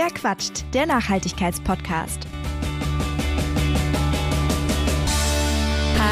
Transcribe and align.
Wer 0.00 0.10
quatscht? 0.10 0.64
Der 0.74 0.86
Nachhaltigkeitspodcast. 0.86 2.28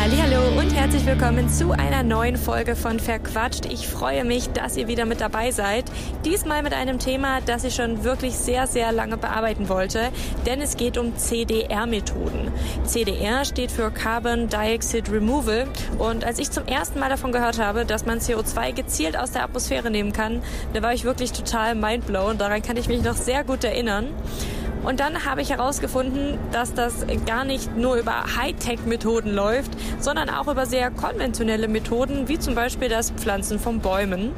Hallo 0.08 0.61
und 0.61 0.72
herzlich 0.72 1.04
willkommen 1.04 1.48
zu 1.48 1.72
einer 1.72 2.04
neuen 2.04 2.37
Folge 2.37 2.76
von 2.76 3.01
Verquatscht. 3.01 3.66
Ich 3.66 3.88
freue 3.88 4.24
mich, 4.24 4.48
dass 4.51 4.76
ihr 4.76 4.87
wieder 4.87 5.04
mit 5.04 5.21
dabei 5.21 5.51
seid. 5.51 5.85
Diesmal 6.24 6.62
mit 6.62 6.74
einem 6.74 7.01
Thema, 7.01 7.40
das 7.40 7.64
ich 7.64 7.74
schon 7.74 8.04
wirklich 8.04 8.37
sehr, 8.37 8.69
sehr 8.69 8.92
lange 8.92 9.17
bearbeiten 9.17 9.69
wollte, 9.69 10.10
denn 10.46 10.60
es 10.60 10.77
geht 10.77 10.96
um 10.96 11.17
CDR-Methoden. 11.17 12.53
CDR 12.85 13.45
steht 13.45 13.72
für 13.72 13.90
Carbon 13.90 14.49
Dioxide 14.49 15.10
Removal 15.10 15.67
und 15.99 16.24
als 16.24 16.38
ich 16.38 16.52
zum 16.52 16.66
ersten 16.68 17.00
Mal 17.00 17.09
davon 17.09 17.32
gehört 17.32 17.59
habe, 17.59 17.84
dass 17.84 18.06
man 18.06 18.20
CO2 18.20 18.74
gezielt 18.74 19.18
aus 19.18 19.32
der 19.32 19.42
Atmosphäre 19.42 19.91
nehmen 19.91 20.12
kann, 20.12 20.41
da 20.73 20.82
war 20.82 20.95
ich 20.95 21.02
wirklich 21.02 21.32
total 21.32 21.74
mindblown. 21.74 22.38
Daran 22.38 22.62
kann 22.62 22.77
ich 22.77 22.86
mich 22.86 23.02
noch 23.02 23.16
sehr 23.16 23.42
gut 23.42 23.64
erinnern. 23.64 24.06
Und 24.86 25.00
dann 25.00 25.24
habe 25.24 25.42
ich 25.42 25.50
herausgefunden, 25.50 26.38
dass 26.52 26.72
das 26.72 27.04
gar 27.27 27.44
nicht 27.44 27.77
nur 27.77 27.96
über 27.96 28.36
Hightech-Methoden 28.36 29.34
läuft, 29.34 29.72
sondern 29.98 30.30
auch 30.30 30.46
über 30.46 30.64
sehr 30.64 30.92
konventionelle 30.92 31.66
Methoden, 31.66 32.28
wie 32.28 32.38
zum 32.38 32.54
Beispiel 32.54 32.88
das 32.88 33.10
Pflanzen 33.10 33.58
von 33.58 33.80
Bäumen. 33.80 34.32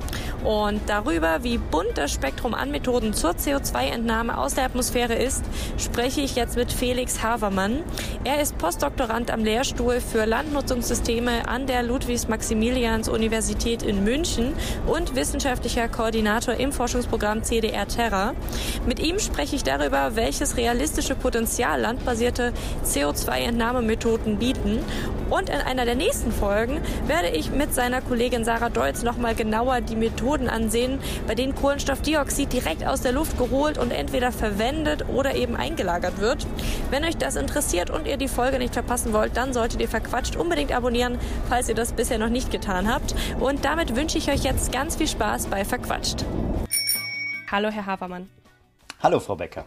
Und 0.44 0.80
darüber, 0.86 1.42
wie 1.42 1.58
bunt 1.58 1.98
das 1.98 2.12
Spektrum 2.12 2.54
an 2.54 2.70
Methoden 2.70 3.12
zur 3.12 3.32
CO2-Entnahme 3.32 4.38
aus 4.38 4.54
der 4.54 4.64
Atmosphäre 4.64 5.14
ist, 5.14 5.44
spreche 5.76 6.22
ich 6.22 6.34
jetzt 6.34 6.56
mit 6.56 6.72
Felix 6.72 7.22
Havermann. 7.22 7.80
Er 8.24 8.40
ist 8.40 8.56
Postdoktorand 8.56 9.30
am 9.30 9.44
Lehrstuhl 9.44 10.00
für 10.00 10.24
Landnutzungssysteme 10.24 11.46
an 11.46 11.66
der 11.66 11.82
Ludwigs-Maximilians-Universität 11.82 13.82
in 13.82 14.02
München 14.02 14.54
und 14.86 15.14
wissenschaftlicher 15.14 15.88
Koordinator 15.88 16.54
im 16.54 16.72
Forschungsprogramm 16.72 17.42
CDR 17.42 17.86
Terra. 17.86 18.32
Mit 18.86 19.00
ihm 19.00 19.18
spreche 19.18 19.56
ich 19.56 19.64
darüber, 19.64 20.16
welche 20.16 20.37
welches 20.38 20.56
realistische 20.56 21.16
Potenzial 21.16 21.80
landbasierte 21.80 22.52
CO2-Entnahmemethoden 22.84 24.38
bieten. 24.38 24.84
Und 25.30 25.48
in 25.48 25.56
einer 25.56 25.84
der 25.84 25.96
nächsten 25.96 26.30
Folgen 26.30 26.80
werde 27.08 27.30
ich 27.30 27.50
mit 27.50 27.74
seiner 27.74 28.00
Kollegin 28.00 28.44
Sarah 28.44 28.68
Deutz 28.68 29.02
nochmal 29.02 29.34
genauer 29.34 29.80
die 29.80 29.96
Methoden 29.96 30.48
ansehen, 30.48 31.00
bei 31.26 31.34
denen 31.34 31.56
Kohlenstoffdioxid 31.56 32.52
direkt 32.52 32.86
aus 32.86 33.00
der 33.00 33.10
Luft 33.10 33.36
geholt 33.36 33.78
und 33.78 33.90
entweder 33.90 34.30
verwendet 34.30 35.06
oder 35.08 35.34
eben 35.34 35.56
eingelagert 35.56 36.20
wird. 36.20 36.46
Wenn 36.90 37.04
euch 37.04 37.16
das 37.16 37.34
interessiert 37.34 37.90
und 37.90 38.06
ihr 38.06 38.16
die 38.16 38.28
Folge 38.28 38.60
nicht 38.60 38.74
verpassen 38.74 39.12
wollt, 39.12 39.36
dann 39.36 39.52
solltet 39.52 39.80
ihr 39.80 39.88
verquatscht 39.88 40.36
unbedingt 40.36 40.70
abonnieren, 40.70 41.18
falls 41.48 41.68
ihr 41.68 41.74
das 41.74 41.94
bisher 41.94 42.18
noch 42.18 42.30
nicht 42.30 42.52
getan 42.52 42.88
habt. 42.88 43.12
Und 43.40 43.64
damit 43.64 43.96
wünsche 43.96 44.18
ich 44.18 44.30
euch 44.30 44.44
jetzt 44.44 44.70
ganz 44.70 44.94
viel 44.94 45.08
Spaß 45.08 45.48
bei 45.48 45.64
Verquatscht. 45.64 46.24
Hallo, 47.50 47.70
Herr 47.70 47.86
Havermann. 47.86 48.28
Hallo, 49.02 49.18
Frau 49.18 49.34
Becker. 49.34 49.64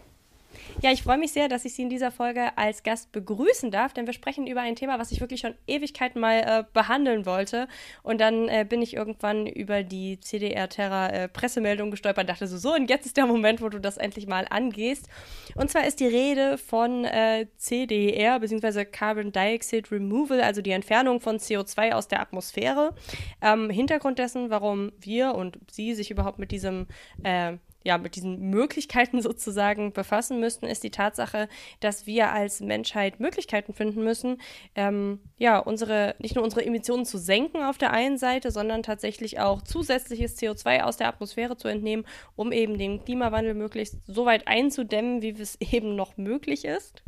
Ja, 0.79 0.91
ich 0.91 1.03
freue 1.03 1.17
mich 1.17 1.31
sehr, 1.31 1.47
dass 1.47 1.65
ich 1.65 1.73
Sie 1.73 1.83
in 1.83 1.89
dieser 1.89 2.11
Folge 2.11 2.57
als 2.57 2.83
Gast 2.83 3.11
begrüßen 3.11 3.69
darf, 3.69 3.93
denn 3.93 4.05
wir 4.05 4.13
sprechen 4.13 4.47
über 4.47 4.61
ein 4.61 4.75
Thema, 4.75 4.97
was 4.97 5.11
ich 5.11 5.19
wirklich 5.19 5.41
schon 5.41 5.53
Ewigkeiten 5.67 6.19
mal 6.19 6.39
äh, 6.39 6.63
behandeln 6.73 7.25
wollte. 7.25 7.67
Und 8.03 8.21
dann 8.21 8.47
äh, 8.47 8.65
bin 8.67 8.81
ich 8.81 8.95
irgendwann 8.95 9.45
über 9.45 9.83
die 9.83 10.19
CDR 10.19 10.69
Terra 10.69 11.09
äh, 11.09 11.29
gestolpert 11.31 12.23
und 12.23 12.29
dachte 12.29 12.47
so, 12.47 12.57
so, 12.57 12.73
und 12.73 12.89
jetzt 12.89 13.05
ist 13.05 13.17
der 13.17 13.25
Moment, 13.25 13.61
wo 13.61 13.69
du 13.69 13.79
das 13.79 13.97
endlich 13.97 14.27
mal 14.27 14.47
angehst. 14.49 15.07
Und 15.55 15.69
zwar 15.69 15.85
ist 15.85 15.99
die 15.99 16.07
Rede 16.07 16.57
von 16.57 17.05
äh, 17.05 17.47
CDR, 17.57 18.39
beziehungsweise 18.39 18.85
Carbon 18.85 19.31
Dioxide 19.31 19.91
Removal, 19.91 20.41
also 20.41 20.61
die 20.61 20.71
Entfernung 20.71 21.19
von 21.19 21.37
CO2 21.37 21.91
aus 21.91 22.07
der 22.07 22.21
Atmosphäre. 22.21 22.95
Ähm, 23.41 23.69
Hintergrund 23.69 24.19
dessen, 24.19 24.49
warum 24.49 24.91
wir 24.99 25.35
und 25.35 25.59
Sie 25.69 25.93
sich 25.93 26.11
überhaupt 26.11 26.39
mit 26.39 26.51
diesem 26.51 26.87
äh, 27.23 27.57
ja, 27.83 27.97
mit 27.97 28.15
diesen 28.15 28.49
Möglichkeiten 28.49 29.21
sozusagen 29.21 29.93
befassen 29.93 30.39
müssten, 30.39 30.65
ist 30.65 30.83
die 30.83 30.91
Tatsache, 30.91 31.47
dass 31.79 32.05
wir 32.05 32.31
als 32.31 32.59
Menschheit 32.59 33.19
Möglichkeiten 33.19 33.73
finden 33.73 34.03
müssen, 34.03 34.41
ähm, 34.75 35.19
ja, 35.37 35.57
unsere, 35.59 36.15
nicht 36.19 36.35
nur 36.35 36.43
unsere 36.43 36.65
Emissionen 36.65 37.05
zu 37.05 37.17
senken 37.17 37.63
auf 37.63 37.77
der 37.77 37.91
einen 37.91 38.17
Seite, 38.17 38.51
sondern 38.51 38.83
tatsächlich 38.83 39.39
auch 39.39 39.61
zusätzliches 39.61 40.37
CO2 40.37 40.81
aus 40.81 40.97
der 40.97 41.07
Atmosphäre 41.07 41.57
zu 41.57 41.67
entnehmen, 41.67 42.05
um 42.35 42.51
eben 42.51 42.77
den 42.77 43.03
Klimawandel 43.03 43.53
möglichst 43.53 43.97
so 44.05 44.25
weit 44.25 44.47
einzudämmen, 44.47 45.21
wie 45.21 45.31
es 45.31 45.57
eben 45.71 45.95
noch 45.95 46.17
möglich 46.17 46.65
ist. 46.65 47.03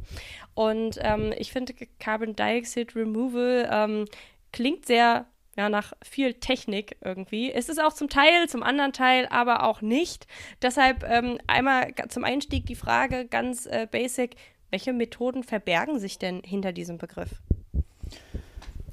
Und 0.54 1.00
ähm, 1.02 1.34
ich 1.38 1.52
finde 1.52 1.74
Carbon 2.00 2.36
Dioxide 2.36 2.96
Removal 2.96 3.70
ähm, 3.72 4.06
klingt 4.52 4.86
sehr 4.86 5.26
ja, 5.56 5.70
nach 5.70 5.94
viel 6.02 6.34
Technik 6.34 6.98
irgendwie. 7.02 7.52
Es 7.52 7.70
ist 7.70 7.82
auch 7.82 7.94
zum 7.94 8.10
Teil, 8.10 8.48
zum 8.50 8.64
anderen 8.64 8.94
Teil 8.94 9.28
aber 9.30 9.64
auch 9.64 9.82
nicht. 9.82 10.28
Deshalb 10.62 11.04
ähm, 11.04 11.38
einmal 11.48 11.94
zum 12.10 12.24
Einstieg 12.24 12.66
die 12.66 12.76
Frage 12.76 13.26
ganz 13.26 13.66
äh, 13.66 13.88
basic, 13.90 14.36
welche 14.72 14.94
Methoden 14.94 15.44
verbergen 15.44 16.00
sich 16.00 16.18
denn 16.18 16.42
hinter 16.44 16.72
diesem 16.72 16.98
Begriff? 16.98 17.30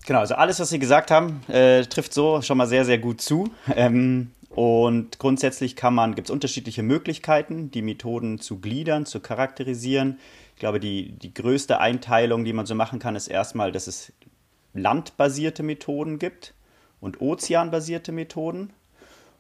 Genau, 0.07 0.21
also 0.21 0.35
alles, 0.35 0.61
was 0.61 0.69
Sie 0.71 0.79
gesagt 0.79 1.11
haben, 1.11 1.41
äh, 1.49 1.83
trifft 1.85 2.13
so 2.13 2.43
schon 2.43 2.59
mal 2.59 2.67
sehr, 2.67 2.85
sehr 2.85 2.99
gut 2.99 3.21
zu. 3.21 3.51
Ähm, 3.75 4.33
und 4.51 5.19
grundsätzlich 5.19 5.77
kann 5.77 5.95
man, 5.95 6.15
gibt 6.15 6.29
es 6.29 6.31
unterschiedliche 6.31 6.83
Möglichkeiten, 6.83 7.71
die 7.71 7.83
Methoden 7.83 8.41
zu 8.41 8.61
gliedern, 8.61 9.07
zu 9.07 9.21
charakterisieren. 9.21 10.19
Ich 10.55 10.61
glaube, 10.61 10.81
die, 10.81 11.13
die 11.13 11.33
größte 11.33 11.79
Einteilung, 11.79 12.45
die 12.45 12.53
man 12.53 12.67
so 12.67 12.75
machen 12.75 12.99
kann, 12.99 13.15
ist 13.17 13.29
erstmal, 13.29 13.73
dass 13.73 13.87
es 13.87 14.13
landbasierte 14.75 15.63
Methoden 15.63 16.19
gibt 16.19 16.55
und 17.01 17.21
ozeanbasierte 17.21 18.13
Methoden. 18.13 18.73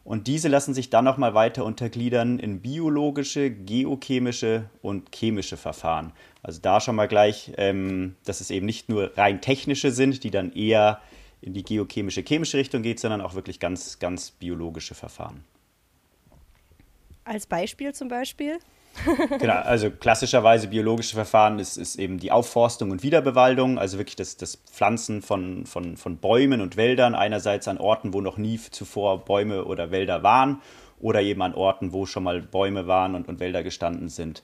Und 0.03 0.27
diese 0.27 0.49
lassen 0.49 0.75
sich 0.75 0.89
dann 0.91 1.05
nochmal 1.05 1.35
weiter 1.35 1.65
untergliedern 1.65 2.39
in 2.39 2.61
biologische, 2.61 3.51
geochemische 3.51 4.71
und 4.83 5.15
chemische 5.15 5.57
Verfahren. 5.57 6.13
Also 6.43 6.61
da 6.61 6.81
schon 6.81 6.97
mal 6.97 7.07
gleich, 7.07 7.53
ähm, 7.59 8.17
dass 8.25 8.41
es 8.41 8.51
eben 8.51 8.67
nicht 8.67 8.89
nur 8.89 9.17
rein 9.17 9.41
technische 9.41 9.93
sind, 9.93 10.25
die 10.25 10.31
dann 10.31 10.53
eher 10.53 11.01
in 11.43 11.53
die 11.53 11.63
geochemische, 11.63 12.23
chemische 12.23 12.59
Richtung 12.59 12.83
geht, 12.83 12.99
sondern 12.99 13.21
auch 13.21 13.35
wirklich 13.35 13.61
ganz, 13.61 13.99
ganz 13.99 14.31
biologische 14.31 14.95
Verfahren. 14.95 15.45
Als 17.25 17.47
Beispiel 17.47 17.95
zum 17.95 18.09
Beispiel? 18.09 18.59
Genau, 19.39 19.55
also 19.55 19.91
klassischerweise 19.91 20.69
biologische 20.69 21.15
Verfahren 21.15 21.59
ist, 21.59 21.77
ist 21.77 21.99
eben 21.99 22.19
die 22.19 22.33
Aufforstung 22.33 22.91
und 22.91 23.03
Wiederbewaldung, 23.03 23.79
also 23.79 23.99
wirklich 23.99 24.17
das, 24.17 24.37
das 24.37 24.57
Pflanzen 24.57 25.23
von, 25.23 25.67
von, 25.67 25.97
von 25.97 26.19
Bäumen 26.19 26.61
und 26.61 26.77
Wäldern, 26.77 27.15
einerseits 27.15 27.69
an 27.69 27.79
Orten, 27.79 28.13
wo 28.13 28.21
noch 28.21 28.37
nie 28.37 28.59
zuvor 28.59 29.25
Bäume 29.25 29.65
oder 29.65 29.91
Wälder 29.91 30.23
waren, 30.23 30.61
oder 31.01 31.23
eben 31.23 31.43
an 31.43 31.55
Orten, 31.55 31.93
wo 31.93 32.07
schon 32.07 32.25
mal 32.25 32.43
Bäume 32.43 32.87
waren 32.87 33.15
und, 33.15 33.29
und 33.29 33.41
Wälder 33.41 33.63
gestanden 33.63 34.09
sind. 34.09 34.43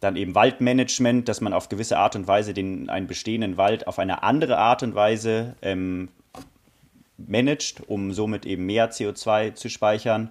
Dann 0.00 0.16
eben 0.16 0.34
Waldmanagement, 0.34 1.28
dass 1.28 1.40
man 1.40 1.52
auf 1.52 1.68
gewisse 1.68 1.98
Art 1.98 2.16
und 2.16 2.26
Weise 2.26 2.52
den, 2.52 2.90
einen 2.90 3.06
bestehenden 3.06 3.56
Wald 3.56 3.86
auf 3.86 3.98
eine 3.98 4.22
andere 4.22 4.58
Art 4.58 4.82
und 4.82 4.94
Weise 4.94 5.54
ähm, 5.62 6.08
managt, 7.16 7.82
um 7.86 8.12
somit 8.12 8.44
eben 8.44 8.66
mehr 8.66 8.90
CO2 8.90 9.54
zu 9.54 9.70
speichern. 9.70 10.30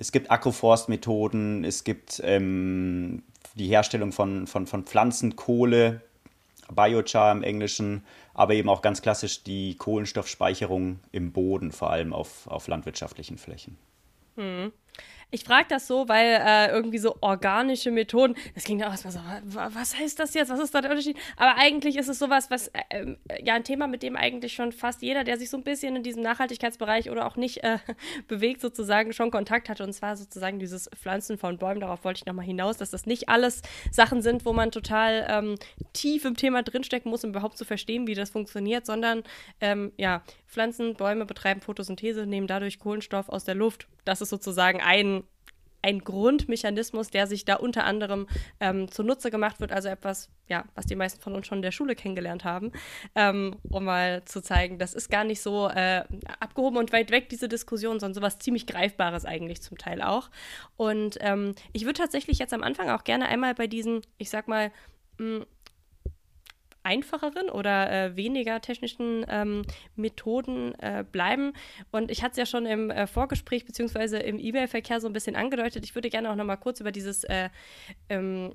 Es 0.00 0.12
gibt 0.12 0.30
Agroforstmethoden, 0.30 1.64
es 1.64 1.82
gibt 1.82 2.20
ähm, 2.24 3.24
die 3.56 3.66
Herstellung 3.66 4.12
von, 4.12 4.46
von, 4.46 4.68
von 4.68 4.84
Pflanzenkohle, 4.84 6.02
Biochar 6.70 7.32
im 7.32 7.42
Englischen, 7.42 8.04
aber 8.32 8.54
eben 8.54 8.68
auch 8.68 8.80
ganz 8.80 9.02
klassisch 9.02 9.42
die 9.42 9.76
Kohlenstoffspeicherung 9.76 11.00
im 11.10 11.32
Boden, 11.32 11.72
vor 11.72 11.90
allem 11.90 12.12
auf, 12.12 12.46
auf 12.46 12.68
landwirtschaftlichen 12.68 13.38
Flächen. 13.38 13.76
Hm. 14.36 14.72
Ich 15.30 15.44
frage 15.44 15.66
das 15.68 15.86
so, 15.86 16.08
weil 16.08 16.40
äh, 16.42 16.70
irgendwie 16.70 16.96
so 16.96 17.16
organische 17.20 17.90
Methoden, 17.90 18.34
das 18.54 18.64
klingt 18.64 18.82
auch 18.82 18.90
erstmal 18.90 19.12
so, 19.12 19.20
was 19.44 19.98
heißt 19.98 20.18
das 20.18 20.32
jetzt? 20.32 20.48
Was 20.48 20.58
ist 20.58 20.74
da 20.74 20.80
der 20.80 20.90
Unterschied? 20.90 21.18
Aber 21.36 21.56
eigentlich 21.58 21.96
ist 21.96 22.08
es 22.08 22.18
sowas, 22.18 22.50
was 22.50 22.68
äh, 22.68 22.80
äh, 22.88 23.16
ja 23.44 23.52
ein 23.52 23.64
Thema, 23.64 23.88
mit 23.88 24.02
dem 24.02 24.16
eigentlich 24.16 24.54
schon 24.54 24.72
fast 24.72 25.02
jeder, 25.02 25.24
der 25.24 25.36
sich 25.36 25.50
so 25.50 25.58
ein 25.58 25.64
bisschen 25.64 25.96
in 25.96 26.02
diesem 26.02 26.22
Nachhaltigkeitsbereich 26.22 27.10
oder 27.10 27.26
auch 27.26 27.36
nicht 27.36 27.62
äh, 27.62 27.78
bewegt, 28.28 28.62
sozusagen 28.62 29.12
schon 29.12 29.30
Kontakt 29.30 29.68
hatte. 29.68 29.84
Und 29.84 29.92
zwar 29.92 30.16
sozusagen 30.16 30.58
dieses 30.58 30.88
Pflanzen 30.96 31.36
von 31.36 31.58
Bäumen. 31.58 31.80
Darauf 31.80 32.04
wollte 32.04 32.18
ich 32.18 32.26
nochmal 32.26 32.46
hinaus, 32.46 32.78
dass 32.78 32.90
das 32.90 33.04
nicht 33.04 33.28
alles 33.28 33.60
Sachen 33.90 34.22
sind, 34.22 34.46
wo 34.46 34.54
man 34.54 34.70
total 34.70 35.26
ähm, 35.28 35.56
tief 35.92 36.24
im 36.24 36.36
Thema 36.36 36.62
drinstecken 36.62 37.10
muss, 37.10 37.24
um 37.24 37.30
überhaupt 37.30 37.58
zu 37.58 37.66
verstehen, 37.66 38.06
wie 38.06 38.14
das 38.14 38.30
funktioniert, 38.30 38.86
sondern 38.86 39.24
ähm, 39.60 39.92
ja, 39.98 40.22
Pflanzen, 40.46 40.94
Bäume 40.94 41.26
betreiben 41.26 41.60
Photosynthese, 41.60 42.26
nehmen 42.26 42.46
dadurch 42.46 42.78
Kohlenstoff 42.78 43.28
aus 43.28 43.44
der 43.44 43.54
Luft. 43.54 43.86
Das 44.08 44.22
ist 44.22 44.30
sozusagen 44.30 44.80
ein, 44.80 45.22
ein 45.82 46.00
Grundmechanismus, 46.00 47.10
der 47.10 47.26
sich 47.26 47.44
da 47.44 47.56
unter 47.56 47.84
anderem 47.84 48.26
ähm, 48.58 48.90
zunutze 48.90 49.30
gemacht 49.30 49.60
wird. 49.60 49.70
Also 49.70 49.88
etwas, 49.88 50.30
ja, 50.48 50.64
was 50.74 50.86
die 50.86 50.96
meisten 50.96 51.20
von 51.20 51.34
uns 51.34 51.46
schon 51.46 51.58
in 51.58 51.62
der 51.62 51.72
Schule 51.72 51.94
kennengelernt 51.94 52.44
haben, 52.44 52.72
ähm, 53.14 53.56
um 53.70 53.84
mal 53.84 54.24
zu 54.24 54.40
zeigen, 54.40 54.78
das 54.78 54.94
ist 54.94 55.10
gar 55.10 55.24
nicht 55.24 55.40
so 55.42 55.68
äh, 55.68 56.04
abgehoben 56.40 56.78
und 56.78 56.92
weit 56.92 57.10
weg, 57.10 57.28
diese 57.28 57.48
Diskussion, 57.48 58.00
sondern 58.00 58.14
sowas 58.14 58.38
ziemlich 58.38 58.66
Greifbares 58.66 59.24
eigentlich 59.24 59.62
zum 59.62 59.78
Teil 59.78 60.02
auch. 60.02 60.30
Und 60.76 61.18
ähm, 61.20 61.54
ich 61.72 61.84
würde 61.84 62.00
tatsächlich 62.00 62.38
jetzt 62.38 62.54
am 62.54 62.62
Anfang 62.62 62.90
auch 62.90 63.04
gerne 63.04 63.28
einmal 63.28 63.54
bei 63.54 63.66
diesen, 63.66 64.00
ich 64.16 64.30
sag 64.30 64.48
mal, 64.48 64.72
mh, 65.18 65.44
einfacheren 66.88 67.50
oder 67.50 67.90
äh, 67.90 68.16
weniger 68.16 68.62
technischen 68.62 69.26
ähm, 69.28 69.62
Methoden 69.94 70.74
äh, 70.80 71.04
bleiben. 71.10 71.52
Und 71.92 72.10
ich 72.10 72.22
hatte 72.22 72.32
es 72.32 72.38
ja 72.38 72.46
schon 72.46 72.64
im 72.64 72.90
äh, 72.90 73.06
Vorgespräch 73.06 73.66
beziehungsweise 73.66 74.18
im 74.18 74.38
E-Mail-Verkehr 74.38 75.00
so 75.00 75.06
ein 75.06 75.12
bisschen 75.12 75.36
angedeutet. 75.36 75.84
Ich 75.84 75.94
würde 75.94 76.08
gerne 76.08 76.30
auch 76.30 76.36
noch 76.36 76.46
mal 76.46 76.56
kurz 76.56 76.80
über 76.80 76.90
dieses 76.90 77.24
äh, 77.24 77.50
ähm, 78.08 78.54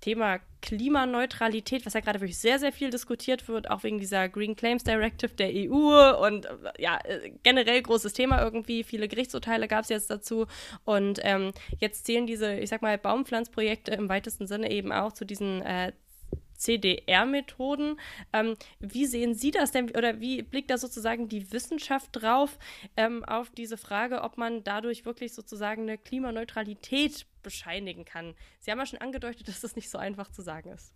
Thema 0.00 0.40
Klimaneutralität, 0.60 1.84
was 1.84 1.92
ja 1.92 2.00
gerade 2.00 2.20
wirklich 2.20 2.38
sehr, 2.38 2.58
sehr 2.58 2.72
viel 2.72 2.90
diskutiert 2.90 3.48
wird, 3.48 3.70
auch 3.70 3.82
wegen 3.84 3.98
dieser 3.98 4.28
Green 4.28 4.56
Claims 4.56 4.82
Directive 4.82 5.34
der 5.34 5.50
EU 5.52 6.26
und 6.26 6.48
ja, 6.78 6.98
generell 7.42 7.82
großes 7.82 8.12
Thema 8.12 8.42
irgendwie. 8.42 8.82
Viele 8.82 9.08
Gerichtsurteile 9.08 9.68
gab 9.68 9.82
es 9.82 9.90
jetzt 9.90 10.10
dazu. 10.10 10.46
Und 10.84 11.20
ähm, 11.22 11.52
jetzt 11.80 12.06
zählen 12.06 12.26
diese, 12.26 12.54
ich 12.54 12.70
sag 12.70 12.82
mal, 12.82 12.98
Baumpflanzprojekte 12.98 13.92
im 13.92 14.08
weitesten 14.08 14.46
Sinne 14.46 14.70
eben 14.70 14.92
auch 14.92 15.12
zu 15.12 15.24
diesen 15.24 15.62
äh, 15.62 15.92
CDR-Methoden. 16.64 18.00
Ähm, 18.32 18.54
wie 18.80 19.06
sehen 19.06 19.34
Sie 19.34 19.50
das 19.50 19.70
denn 19.70 19.90
oder 19.90 20.20
wie 20.20 20.42
blickt 20.42 20.70
da 20.70 20.78
sozusagen 20.78 21.28
die 21.28 21.52
Wissenschaft 21.52 22.10
drauf 22.12 22.58
ähm, 22.96 23.24
auf 23.24 23.50
diese 23.50 23.76
Frage, 23.76 24.22
ob 24.22 24.38
man 24.38 24.64
dadurch 24.64 25.04
wirklich 25.04 25.34
sozusagen 25.34 25.82
eine 25.82 25.98
Klimaneutralität 25.98 27.26
bescheinigen 27.42 28.04
kann? 28.04 28.34
Sie 28.60 28.70
haben 28.70 28.78
ja 28.78 28.86
schon 28.86 29.00
angedeutet, 29.00 29.46
dass 29.48 29.60
das 29.60 29.76
nicht 29.76 29.90
so 29.90 29.98
einfach 29.98 30.30
zu 30.30 30.42
sagen 30.42 30.70
ist. 30.70 30.92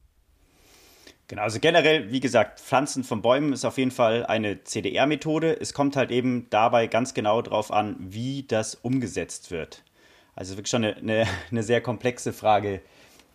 Genau, 1.29 1.43
also 1.43 1.61
generell, 1.61 2.11
wie 2.11 2.21
gesagt, 2.21 2.59
Pflanzen 2.59 3.05
von 3.05 3.21
Bäumen 3.21 3.53
ist 3.53 3.67
auf 3.67 3.77
jeden 3.77 3.91
Fall 3.91 4.25
eine 4.25 4.65
CDR-Methode. 4.65 5.61
Es 5.61 5.75
kommt 5.75 5.95
halt 5.95 6.11
eben 6.11 6.47
dabei 6.49 6.87
ganz 6.87 7.13
genau 7.13 7.43
darauf 7.43 7.71
an, 7.71 7.97
wie 7.99 8.45
das 8.45 8.75
umgesetzt 8.75 9.51
wird. 9.51 9.85
Also 10.35 10.55
wirklich 10.57 10.71
schon 10.71 10.85
eine, 10.85 10.97
eine, 10.97 11.27
eine 11.51 11.63
sehr 11.63 11.83
komplexe 11.83 12.33
Frage, 12.33 12.81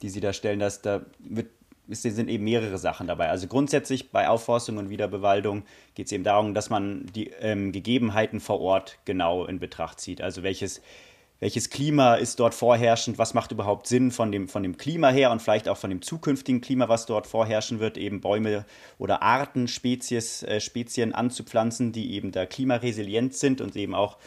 die 0.02 0.10
Sie 0.10 0.22
da 0.22 0.34
stellen. 0.34 0.58
Dass 0.58 0.82
da 0.82 1.06
wird 1.20 1.52
es 1.90 2.02
sind 2.02 2.30
eben 2.30 2.44
mehrere 2.44 2.78
Sachen 2.78 3.08
dabei. 3.08 3.30
Also 3.30 3.48
grundsätzlich 3.48 4.12
bei 4.12 4.30
Aufforstung 4.30 4.78
und 4.78 4.90
Wiederbewaldung 4.90 5.64
geht 5.96 6.06
es 6.06 6.12
eben 6.12 6.24
darum, 6.24 6.54
dass 6.54 6.70
man 6.70 7.06
die 7.14 7.30
ähm, 7.42 7.72
Gegebenheiten 7.72 8.40
vor 8.40 8.62
Ort 8.62 9.00
genau 9.06 9.46
in 9.46 9.60
Betracht 9.60 10.00
zieht. 10.00 10.22
Also 10.22 10.44
welches, 10.44 10.82
welches 11.42 11.70
Klima 11.70 12.16
ist 12.16 12.40
dort 12.40 12.54
vorherrschend, 12.54 13.18
was 13.18 13.34
macht 13.34 13.52
überhaupt 13.52 13.88
Sinn 13.88 14.12
von 14.12 14.32
dem, 14.32 14.48
von 14.48 14.64
dem 14.64 14.78
Klima 14.78 15.10
her 15.10 15.30
und 15.32 15.42
vielleicht 15.42 15.68
auch 15.68 15.78
von 15.78 15.90
dem 15.90 16.02
zukünftigen 16.02 16.62
Klima, 16.62 16.88
was 16.88 17.06
dort 17.06 17.28
vorherrschen 17.28 17.82
wird, 17.82 17.98
eben 17.98 18.22
Bäume 18.22 18.66
oder 18.98 19.22
Arten, 19.22 19.68
Spezies, 19.68 20.44
äh, 20.44 20.62
Spezien 20.62 21.14
anzupflanzen, 21.14 21.92
die 21.92 22.14
eben 22.14 22.32
da 22.32 22.46
klimaresilient 22.46 23.34
sind 23.34 23.60
und 23.60 23.76
eben 23.76 23.94
auch 23.94 24.18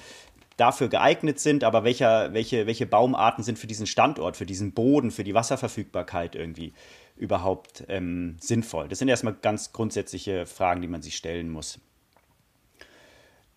dafür 0.59 0.89
geeignet 0.89 1.39
sind, 1.39 1.65
aber 1.65 1.85
welcher, 1.85 2.33
welche, 2.33 2.67
welche 2.67 2.87
Baumarten 2.87 3.45
sind 3.45 3.59
für 3.59 3.67
diesen 3.67 3.87
Standort, 3.87 4.37
für 4.37 4.47
diesen 4.47 4.73
Boden, 4.73 5.11
für 5.11 5.25
die 5.25 5.35
Wasserverfügbarkeit 5.35 6.35
irgendwie 6.35 6.73
überhaupt 7.17 7.85
ähm, 7.89 8.37
sinnvoll? 8.41 8.89
Das 8.89 8.99
sind 8.99 9.09
erstmal 9.09 9.35
ganz 9.35 9.73
grundsätzliche 9.73 10.47
Fragen, 10.47 10.83
die 10.83 10.89
man 10.89 11.03
sich 11.03 11.17
stellen 11.17 11.51
muss. 11.51 11.79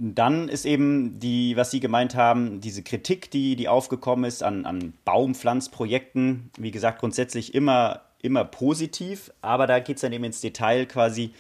Dann 0.02 0.48
ist 0.48 0.66
eben 0.66 1.20
die, 1.20 1.58
was 1.58 1.72
Sie 1.72 1.82
gemeint 1.82 2.16
haben, 2.16 2.62
diese 2.62 2.84
Kritik, 2.84 3.32
die, 3.32 3.58
die 3.58 3.68
aufgekommen 3.68 4.24
ist 4.24 4.44
an, 4.44 4.66
an 4.66 4.94
Baumpflanzprojekten, 5.04 6.52
wie 6.58 6.72
gesagt, 6.72 7.02
grundsätzlich 7.02 7.54
immer, 7.54 8.04
immer 8.22 8.46
positiv, 8.46 9.30
aber 9.42 9.68
da 9.68 9.80
geht 9.80 9.98
es 9.98 10.02
dann 10.02 10.14
eben 10.14 10.24
ins 10.24 10.40
Detail 10.40 10.86
quasi, 10.86 11.34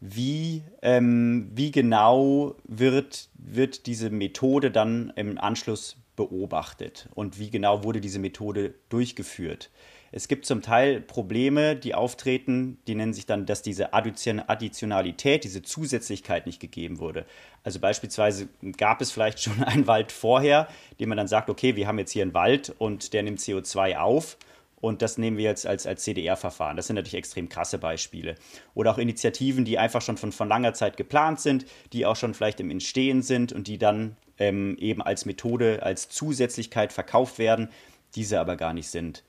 wie, 0.00 0.62
ähm, 0.80 1.50
wie 1.54 1.72
genau 1.72 2.54
wird, 2.62 3.30
wird 3.34 3.86
diese 3.86 4.10
Methode 4.10 4.70
dann 4.70 5.12
im 5.16 5.36
Anschluss 5.36 5.96
beobachtet 6.14 7.08
und 7.14 7.40
wie 7.40 7.50
genau 7.50 7.82
wurde 7.82 8.00
diese 8.00 8.20
Methode 8.20 8.74
durchgeführt. 8.90 9.70
Es 10.10 10.28
gibt 10.28 10.46
zum 10.46 10.62
Teil 10.62 11.00
Probleme, 11.00 11.76
die 11.76 11.94
auftreten, 11.94 12.78
die 12.86 12.94
nennen 12.94 13.12
sich 13.12 13.26
dann, 13.26 13.44
dass 13.44 13.60
diese 13.62 13.92
Additionalität, 13.92 15.44
diese 15.44 15.62
Zusätzlichkeit 15.62 16.46
nicht 16.46 16.60
gegeben 16.60 16.98
wurde. 16.98 17.26
Also 17.62 17.78
beispielsweise 17.78 18.48
gab 18.76 19.02
es 19.02 19.10
vielleicht 19.10 19.40
schon 19.42 19.62
einen 19.62 19.86
Wald 19.86 20.12
vorher, 20.12 20.68
dem 20.98 21.10
man 21.10 21.18
dann 21.18 21.28
sagt, 21.28 21.50
okay, 21.50 21.76
wir 21.76 21.86
haben 21.86 21.98
jetzt 21.98 22.12
hier 22.12 22.22
einen 22.22 22.34
Wald 22.34 22.74
und 22.78 23.12
der 23.12 23.22
nimmt 23.22 23.40
CO2 23.40 23.98
auf 23.98 24.38
und 24.80 25.02
das 25.02 25.18
nehmen 25.18 25.36
wir 25.36 25.44
jetzt 25.44 25.66
als, 25.66 25.86
als 25.86 26.04
CDR-Verfahren. 26.04 26.76
Das 26.76 26.86
sind 26.86 26.96
natürlich 26.96 27.14
extrem 27.14 27.48
krasse 27.48 27.78
Beispiele. 27.78 28.36
Oder 28.74 28.92
auch 28.92 28.98
Initiativen, 28.98 29.64
die 29.64 29.78
einfach 29.78 30.02
schon 30.02 30.16
von, 30.16 30.32
von 30.32 30.48
langer 30.48 30.72
Zeit 30.72 30.96
geplant 30.96 31.40
sind, 31.40 31.66
die 31.92 32.06
auch 32.06 32.16
schon 32.16 32.32
vielleicht 32.32 32.60
im 32.60 32.70
Entstehen 32.70 33.22
sind 33.22 33.52
und 33.52 33.66
die 33.66 33.78
dann 33.78 34.16
ähm, 34.38 34.76
eben 34.78 35.02
als 35.02 35.26
Methode, 35.26 35.82
als 35.82 36.08
Zusätzlichkeit 36.08 36.92
verkauft 36.92 37.38
werden, 37.38 37.70
diese 38.14 38.40
aber 38.40 38.56
gar 38.56 38.72
nicht 38.72 38.88
sind. 38.88 39.24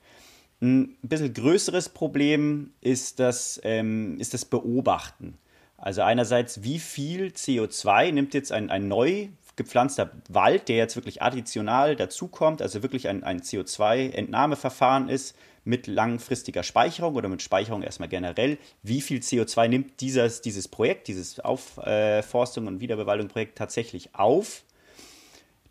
Ein 0.62 0.98
bisschen 1.02 1.34
größeres 1.34 1.90
Problem 1.90 2.74
ist 2.82 3.20
das, 3.20 3.62
ähm, 3.64 4.20
ist 4.20 4.34
das 4.34 4.46
Beobachten. 4.46 5.38
Also 5.78 6.02
einerseits, 6.02 6.64
wie 6.64 6.80
viel 6.80 7.28
CO2 7.28 8.12
nimmt 8.12 8.34
jetzt 8.34 8.52
ein, 8.52 8.70
ein 8.70 8.90
neu 8.90 9.30
gepflanzter 9.56 10.12
Wald, 10.30 10.68
der 10.68 10.78
jetzt 10.78 10.96
wirklich 10.96 11.22
additional 11.22 11.96
dazukommt, 11.96 12.62
also 12.62 12.82
wirklich 12.82 13.08
ein, 13.08 13.24
ein 13.24 13.42
CO2-Entnahmeverfahren 13.42 15.10
ist 15.10 15.36
mit 15.64 15.88
langfristiger 15.88 16.64
Speicherung 16.64 17.16
oder 17.16 17.30
mit 17.30 17.42
Speicherung 17.42 17.84
erstmal 17.84 18.10
generell, 18.10 18.58
wie 18.84 19.02
viel 19.02 19.20
CO2 19.20 19.68
nimmt 19.68 20.02
dieses, 20.02 20.42
dieses 20.42 20.68
Projekt, 20.68 21.08
dieses 21.08 21.40
Aufforstung 21.40 22.68
und 22.68 22.80
Wiederbewaldung-Projekt 22.80 23.58
tatsächlich 23.58 24.16
auf 24.16 24.64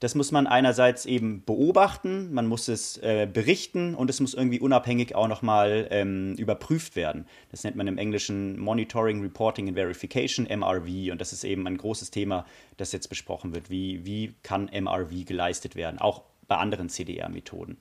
das 0.00 0.14
muss 0.14 0.30
man 0.30 0.46
einerseits 0.46 1.06
eben 1.06 1.42
beobachten, 1.44 2.32
man 2.32 2.46
muss 2.46 2.68
es 2.68 2.98
äh, 2.98 3.28
berichten 3.30 3.94
und 3.96 4.08
es 4.10 4.20
muss 4.20 4.32
irgendwie 4.32 4.60
unabhängig 4.60 5.16
auch 5.16 5.26
nochmal 5.26 5.88
ähm, 5.90 6.34
überprüft 6.34 6.94
werden. 6.94 7.26
Das 7.50 7.64
nennt 7.64 7.76
man 7.76 7.88
im 7.88 7.98
Englischen 7.98 8.58
Monitoring, 8.60 9.20
Reporting 9.22 9.66
and 9.66 9.76
Verification, 9.76 10.46
MRV. 10.46 11.10
Und 11.10 11.20
das 11.20 11.32
ist 11.32 11.42
eben 11.42 11.66
ein 11.66 11.76
großes 11.76 12.12
Thema, 12.12 12.46
das 12.76 12.92
jetzt 12.92 13.08
besprochen 13.08 13.52
wird. 13.54 13.70
Wie, 13.70 14.04
wie 14.04 14.34
kann 14.44 14.70
MRV 14.72 15.24
geleistet 15.24 15.74
werden, 15.74 15.98
auch 15.98 16.22
bei 16.46 16.56
anderen 16.56 16.88
CDR-Methoden. 16.88 17.76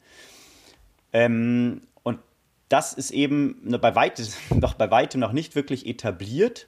Ähm, 1.13 1.81
und 2.01 2.19
das 2.67 2.93
ist 2.93 3.11
eben 3.11 3.77
bei 3.79 3.93
weitem, 3.93 4.25
noch 4.59 4.73
bei 4.73 4.89
weitem 4.89 5.19
noch 5.19 5.33
nicht 5.33 5.55
wirklich 5.55 5.85
etabliert. 5.85 6.67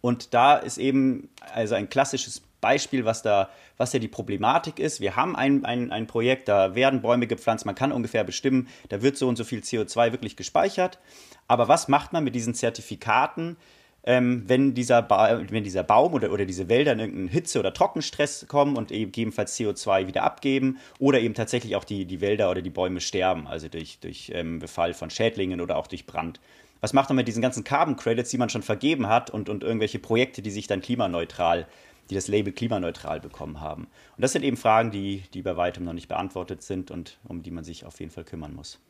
Und 0.00 0.34
da 0.34 0.56
ist 0.56 0.78
eben 0.78 1.28
also 1.54 1.76
ein 1.76 1.88
klassisches 1.88 2.42
Beispiel, 2.60 3.04
was 3.04 3.22
da, 3.22 3.50
was 3.76 3.92
ja 3.92 3.98
die 3.98 4.08
Problematik 4.08 4.78
ist. 4.78 5.00
Wir 5.00 5.16
haben 5.16 5.36
ein, 5.36 5.64
ein, 5.64 5.90
ein 5.90 6.06
Projekt, 6.06 6.48
da 6.48 6.74
werden 6.74 7.02
Bäume 7.02 7.26
gepflanzt, 7.26 7.66
man 7.66 7.74
kann 7.74 7.92
ungefähr 7.92 8.24
bestimmen, 8.24 8.68
da 8.88 9.02
wird 9.02 9.16
so 9.16 9.28
und 9.28 9.36
so 9.36 9.44
viel 9.44 9.60
CO2 9.60 10.12
wirklich 10.12 10.36
gespeichert. 10.36 10.98
Aber 11.46 11.68
was 11.68 11.88
macht 11.88 12.12
man 12.12 12.24
mit 12.24 12.34
diesen 12.34 12.54
Zertifikaten, 12.54 13.56
ähm, 14.04 14.44
wenn, 14.46 14.74
dieser 14.74 15.08
wenn 15.50 15.64
dieser 15.64 15.82
Baum 15.82 16.14
oder, 16.14 16.32
oder 16.32 16.46
diese 16.46 16.68
Wälder 16.68 16.92
in 16.92 17.00
irgendeinen 17.00 17.28
Hitze- 17.28 17.58
oder 17.58 17.74
Trockenstress 17.74 18.46
kommen 18.48 18.76
und 18.76 18.90
eben 18.90 19.12
gegebenenfalls 19.12 19.56
CO2 19.58 20.06
wieder 20.06 20.22
abgeben 20.22 20.78
oder 20.98 21.20
eben 21.20 21.34
tatsächlich 21.34 21.76
auch 21.76 21.84
die, 21.84 22.06
die 22.06 22.20
Wälder 22.20 22.50
oder 22.50 22.62
die 22.62 22.70
Bäume 22.70 23.00
sterben, 23.00 23.46
also 23.46 23.68
durch, 23.68 23.98
durch 24.00 24.30
ähm, 24.34 24.60
Befall 24.60 24.94
von 24.94 25.10
Schädlingen 25.10 25.60
oder 25.60 25.76
auch 25.76 25.86
durch 25.86 26.06
Brand. 26.06 26.40
Was 26.80 26.92
macht 26.92 27.08
man 27.08 27.16
mit 27.16 27.28
diesen 27.28 27.42
ganzen 27.42 27.64
Carbon 27.64 27.96
Credits, 27.96 28.30
die 28.30 28.38
man 28.38 28.50
schon 28.50 28.62
vergeben 28.62 29.08
hat 29.08 29.30
und, 29.30 29.48
und 29.48 29.62
irgendwelche 29.64 29.98
Projekte, 29.98 30.42
die 30.42 30.50
sich 30.50 30.66
dann 30.66 30.80
klimaneutral 30.80 31.66
die 32.10 32.14
das 32.14 32.28
Label 32.28 32.52
klimaneutral 32.52 33.20
bekommen 33.20 33.60
haben. 33.60 33.84
Und 34.16 34.22
das 34.22 34.32
sind 34.32 34.42
eben 34.42 34.56
Fragen, 34.56 34.90
die, 34.90 35.24
die 35.34 35.42
bei 35.42 35.56
weitem 35.56 35.84
noch 35.84 35.92
nicht 35.92 36.08
beantwortet 36.08 36.62
sind 36.62 36.90
und 36.90 37.18
um 37.24 37.42
die 37.42 37.50
man 37.50 37.64
sich 37.64 37.84
auf 37.84 38.00
jeden 38.00 38.10
Fall 38.10 38.24
kümmern 38.24 38.54
muss. 38.54 38.80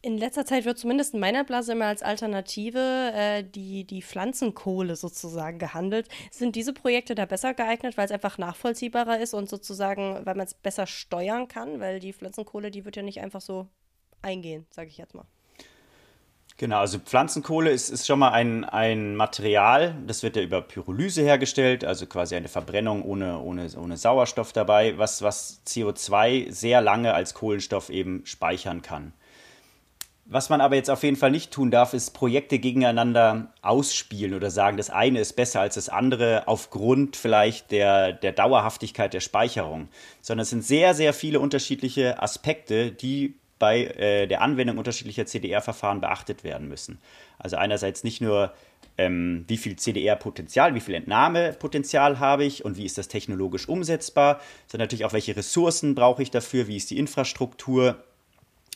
In 0.00 0.18
letzter 0.18 0.44
Zeit 0.44 0.66
wird 0.66 0.78
zumindest 0.78 1.14
in 1.14 1.20
meiner 1.20 1.44
Blase 1.44 1.72
immer 1.72 1.86
als 1.86 2.02
Alternative 2.02 3.12
äh, 3.14 3.42
die, 3.42 3.84
die 3.84 4.02
Pflanzenkohle 4.02 4.96
sozusagen 4.96 5.58
gehandelt. 5.58 6.08
Sind 6.30 6.56
diese 6.56 6.74
Projekte 6.74 7.14
da 7.14 7.24
besser 7.24 7.54
geeignet, 7.54 7.96
weil 7.96 8.04
es 8.04 8.10
einfach 8.10 8.36
nachvollziehbarer 8.36 9.18
ist 9.18 9.32
und 9.32 9.48
sozusagen, 9.48 10.20
weil 10.26 10.34
man 10.34 10.46
es 10.46 10.52
besser 10.52 10.86
steuern 10.86 11.48
kann? 11.48 11.80
Weil 11.80 12.00
die 12.00 12.12
Pflanzenkohle, 12.12 12.70
die 12.70 12.84
wird 12.84 12.96
ja 12.96 13.02
nicht 13.02 13.22
einfach 13.22 13.40
so 13.40 13.66
eingehen, 14.20 14.66
sage 14.68 14.88
ich 14.88 14.98
jetzt 14.98 15.14
mal. 15.14 15.24
Genau, 16.56 16.78
also 16.78 17.00
Pflanzenkohle 17.00 17.70
ist, 17.70 17.90
ist 17.90 18.06
schon 18.06 18.20
mal 18.20 18.30
ein, 18.30 18.64
ein 18.64 19.16
Material, 19.16 19.96
das 20.06 20.22
wird 20.22 20.36
ja 20.36 20.42
über 20.42 20.62
Pyrolyse 20.62 21.22
hergestellt, 21.22 21.84
also 21.84 22.06
quasi 22.06 22.36
eine 22.36 22.46
Verbrennung 22.46 23.02
ohne, 23.02 23.40
ohne, 23.40 23.68
ohne 23.76 23.96
Sauerstoff 23.96 24.52
dabei, 24.52 24.96
was, 24.96 25.22
was 25.22 25.62
CO2 25.66 26.52
sehr 26.52 26.80
lange 26.80 27.12
als 27.12 27.34
Kohlenstoff 27.34 27.90
eben 27.90 28.24
speichern 28.24 28.82
kann. 28.82 29.12
Was 30.26 30.48
man 30.48 30.60
aber 30.60 30.76
jetzt 30.76 30.90
auf 30.90 31.02
jeden 31.02 31.16
Fall 31.16 31.32
nicht 31.32 31.50
tun 31.50 31.72
darf, 31.72 31.92
ist 31.92 32.14
Projekte 32.14 32.60
gegeneinander 32.60 33.52
ausspielen 33.60 34.32
oder 34.32 34.50
sagen, 34.50 34.76
das 34.76 34.90
eine 34.90 35.18
ist 35.18 35.34
besser 35.34 35.60
als 35.60 35.74
das 35.74 35.88
andere 35.88 36.44
aufgrund 36.46 37.16
vielleicht 37.16 37.72
der, 37.72 38.12
der 38.12 38.32
Dauerhaftigkeit 38.32 39.12
der 39.12 39.20
Speicherung, 39.20 39.88
sondern 40.22 40.44
es 40.44 40.50
sind 40.50 40.64
sehr, 40.64 40.94
sehr 40.94 41.12
viele 41.12 41.40
unterschiedliche 41.40 42.22
Aspekte, 42.22 42.92
die 42.92 43.34
bei 43.64 43.84
äh, 43.84 44.26
der 44.26 44.42
Anwendung 44.42 44.76
unterschiedlicher 44.76 45.24
CDR-Verfahren 45.24 46.02
beachtet 46.02 46.44
werden 46.44 46.68
müssen. 46.68 46.98
Also 47.38 47.56
einerseits 47.56 48.04
nicht 48.04 48.20
nur, 48.20 48.52
ähm, 48.98 49.46
wie 49.48 49.56
viel 49.56 49.76
CDR-Potenzial, 49.76 50.74
wie 50.74 50.80
viel 50.80 50.94
Entnahmepotenzial 50.94 52.20
habe 52.20 52.44
ich 52.44 52.62
und 52.62 52.76
wie 52.76 52.84
ist 52.84 52.98
das 52.98 53.08
technologisch 53.08 53.66
umsetzbar, 53.66 54.38
sondern 54.66 54.84
natürlich 54.84 55.06
auch, 55.06 55.14
welche 55.14 55.34
Ressourcen 55.34 55.94
brauche 55.94 56.22
ich 56.22 56.30
dafür, 56.30 56.68
wie 56.68 56.76
ist 56.76 56.90
die 56.90 56.98
Infrastruktur 56.98 58.04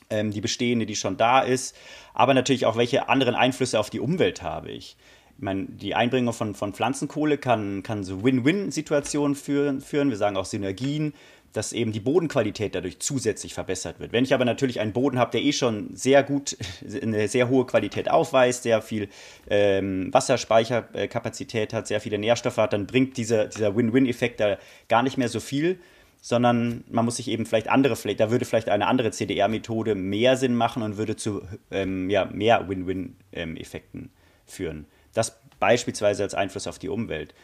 ähm, 0.08 0.30
die 0.30 0.40
bestehende, 0.40 0.86
die 0.86 0.96
schon 0.96 1.18
da 1.18 1.40
ist, 1.40 1.76
aber 2.14 2.32
natürlich 2.32 2.64
auch, 2.64 2.78
welche 2.78 3.10
anderen 3.10 3.34
Einflüsse 3.34 3.78
auf 3.78 3.90
die 3.90 4.00
Umwelt 4.00 4.40
habe 4.40 4.70
ich. 4.70 4.96
Ich 5.36 5.42
meine, 5.42 5.66
die 5.66 5.94
Einbringung 5.94 6.32
von, 6.32 6.54
von 6.54 6.72
Pflanzenkohle 6.72 7.36
kann, 7.36 7.82
kann 7.82 8.04
so 8.04 8.24
Win-Win-Situationen 8.24 9.36
führen, 9.36 9.82
führen. 9.82 10.08
Wir 10.08 10.16
sagen 10.16 10.38
auch 10.38 10.46
Synergien 10.46 11.12
dass 11.52 11.72
eben 11.72 11.92
die 11.92 12.00
Bodenqualität 12.00 12.74
dadurch 12.74 12.98
zusätzlich 12.98 13.54
verbessert 13.54 14.00
wird. 14.00 14.12
Wenn 14.12 14.24
ich 14.24 14.34
aber 14.34 14.44
natürlich 14.44 14.80
einen 14.80 14.92
Boden 14.92 15.18
habe, 15.18 15.32
der 15.32 15.42
eh 15.42 15.52
schon 15.52 15.94
sehr 15.94 16.22
gut, 16.22 16.56
eine 17.02 17.28
sehr 17.28 17.48
hohe 17.48 17.66
Qualität 17.66 18.10
aufweist, 18.10 18.62
sehr 18.62 18.82
viel 18.82 19.08
ähm, 19.48 20.12
Wasserspeicherkapazität 20.12 21.72
hat, 21.72 21.86
sehr 21.86 22.00
viele 22.00 22.18
Nährstoffe 22.18 22.58
hat, 22.58 22.72
dann 22.72 22.86
bringt 22.86 23.16
dieser, 23.16 23.46
dieser 23.46 23.74
Win-Win-Effekt 23.76 24.40
da 24.40 24.58
gar 24.88 25.02
nicht 25.02 25.16
mehr 25.16 25.28
so 25.28 25.40
viel, 25.40 25.78
sondern 26.20 26.84
man 26.90 27.04
muss 27.04 27.16
sich 27.16 27.28
eben 27.28 27.46
vielleicht 27.46 27.68
andere, 27.68 27.96
da 28.14 28.30
würde 28.30 28.44
vielleicht 28.44 28.68
eine 28.68 28.86
andere 28.86 29.10
CDR-Methode 29.10 29.94
mehr 29.94 30.36
Sinn 30.36 30.54
machen 30.54 30.82
und 30.82 30.96
würde 30.96 31.16
zu 31.16 31.42
ähm, 31.70 32.10
ja, 32.10 32.26
mehr 32.26 32.68
Win-Win-Effekten 32.68 34.10
führen. 34.46 34.86
Das 35.14 35.38
beispielsweise 35.58 36.22
als 36.22 36.34
Einfluss 36.34 36.66
auf 36.66 36.78
die 36.78 36.88
Umwelt. 36.88 37.34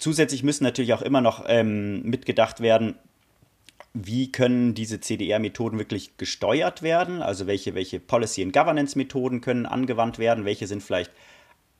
Zusätzlich 0.00 0.42
müssen 0.42 0.64
natürlich 0.64 0.94
auch 0.94 1.02
immer 1.02 1.20
noch 1.20 1.44
ähm, 1.46 2.00
mitgedacht 2.04 2.60
werden, 2.60 2.94
wie 3.92 4.32
können 4.32 4.72
diese 4.72 4.98
CDR-Methoden 4.98 5.78
wirklich 5.78 6.16
gesteuert 6.16 6.80
werden? 6.80 7.20
Also 7.20 7.46
welche, 7.46 7.74
welche 7.74 8.00
Policy- 8.00 8.42
and 8.42 8.54
Governance-Methoden 8.54 9.42
können 9.42 9.66
angewandt 9.66 10.18
werden? 10.18 10.46
Welche 10.46 10.66
sind 10.66 10.82
vielleicht 10.82 11.10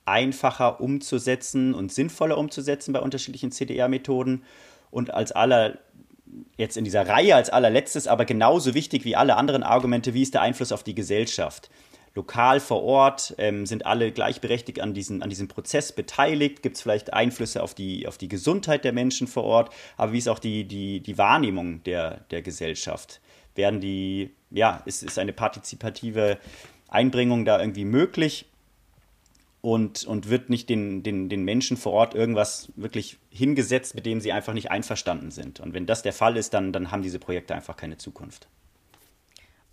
einfacher 0.05 0.81
umzusetzen 0.81 1.73
und 1.73 1.91
sinnvoller 1.91 2.37
umzusetzen 2.37 2.93
bei 2.93 2.99
unterschiedlichen 2.99 3.51
CDR-Methoden? 3.51 4.43
Und 4.91 5.11
als 5.11 5.31
aller, 5.31 5.79
jetzt 6.57 6.77
in 6.77 6.83
dieser 6.83 7.07
Reihe 7.07 7.35
als 7.35 7.49
allerletztes, 7.49 8.05
aber 8.05 8.25
genauso 8.25 8.75
wichtig 8.75 9.03
wie 9.03 9.15
alle 9.15 9.35
anderen 9.35 9.63
Argumente, 9.63 10.13
wie 10.13 10.21
ist 10.21 10.35
der 10.35 10.41
Einfluss 10.41 10.71
auf 10.71 10.83
die 10.83 10.93
Gesellschaft? 10.93 11.71
Lokal 12.13 12.59
vor 12.59 12.83
Ort, 12.83 13.35
ähm, 13.37 13.65
sind 13.65 13.85
alle 13.85 14.11
gleichberechtigt 14.11 14.81
an, 14.81 14.93
diesen, 14.93 15.23
an 15.23 15.29
diesem 15.29 15.47
Prozess 15.47 15.91
beteiligt, 15.91 16.61
gibt 16.61 16.75
es 16.75 16.81
vielleicht 16.81 17.13
Einflüsse 17.13 17.63
auf 17.63 17.73
die, 17.73 18.07
auf 18.07 18.17
die 18.17 18.27
Gesundheit 18.27 18.83
der 18.83 18.93
Menschen 18.93 19.27
vor 19.27 19.43
Ort, 19.43 19.73
aber 19.97 20.11
wie 20.11 20.17
ist 20.17 20.27
auch 20.27 20.39
die, 20.39 20.65
die, 20.65 20.99
die 20.99 21.17
Wahrnehmung 21.17 21.83
der, 21.83 22.21
der 22.31 22.41
Gesellschaft? 22.41 23.21
Werden 23.55 23.79
die, 23.79 24.31
ja, 24.49 24.81
ist, 24.85 25.03
ist 25.03 25.19
eine 25.19 25.33
partizipative 25.33 26.37
Einbringung 26.89 27.45
da 27.45 27.59
irgendwie 27.59 27.85
möglich? 27.85 28.45
Und, 29.63 30.05
und 30.05 30.27
wird 30.27 30.49
nicht 30.49 30.69
den, 30.69 31.03
den, 31.03 31.29
den 31.29 31.43
Menschen 31.43 31.77
vor 31.77 31.93
Ort 31.93 32.15
irgendwas 32.15 32.71
wirklich 32.75 33.19
hingesetzt, 33.29 33.93
mit 33.93 34.07
dem 34.07 34.19
sie 34.19 34.31
einfach 34.31 34.53
nicht 34.53 34.71
einverstanden 34.71 35.29
sind. 35.29 35.59
Und 35.59 35.75
wenn 35.75 35.85
das 35.85 36.01
der 36.01 36.13
Fall 36.13 36.35
ist, 36.35 36.55
dann, 36.55 36.73
dann 36.73 36.89
haben 36.89 37.03
diese 37.03 37.19
Projekte 37.19 37.53
einfach 37.53 37.77
keine 37.77 37.97
Zukunft. 37.97 38.47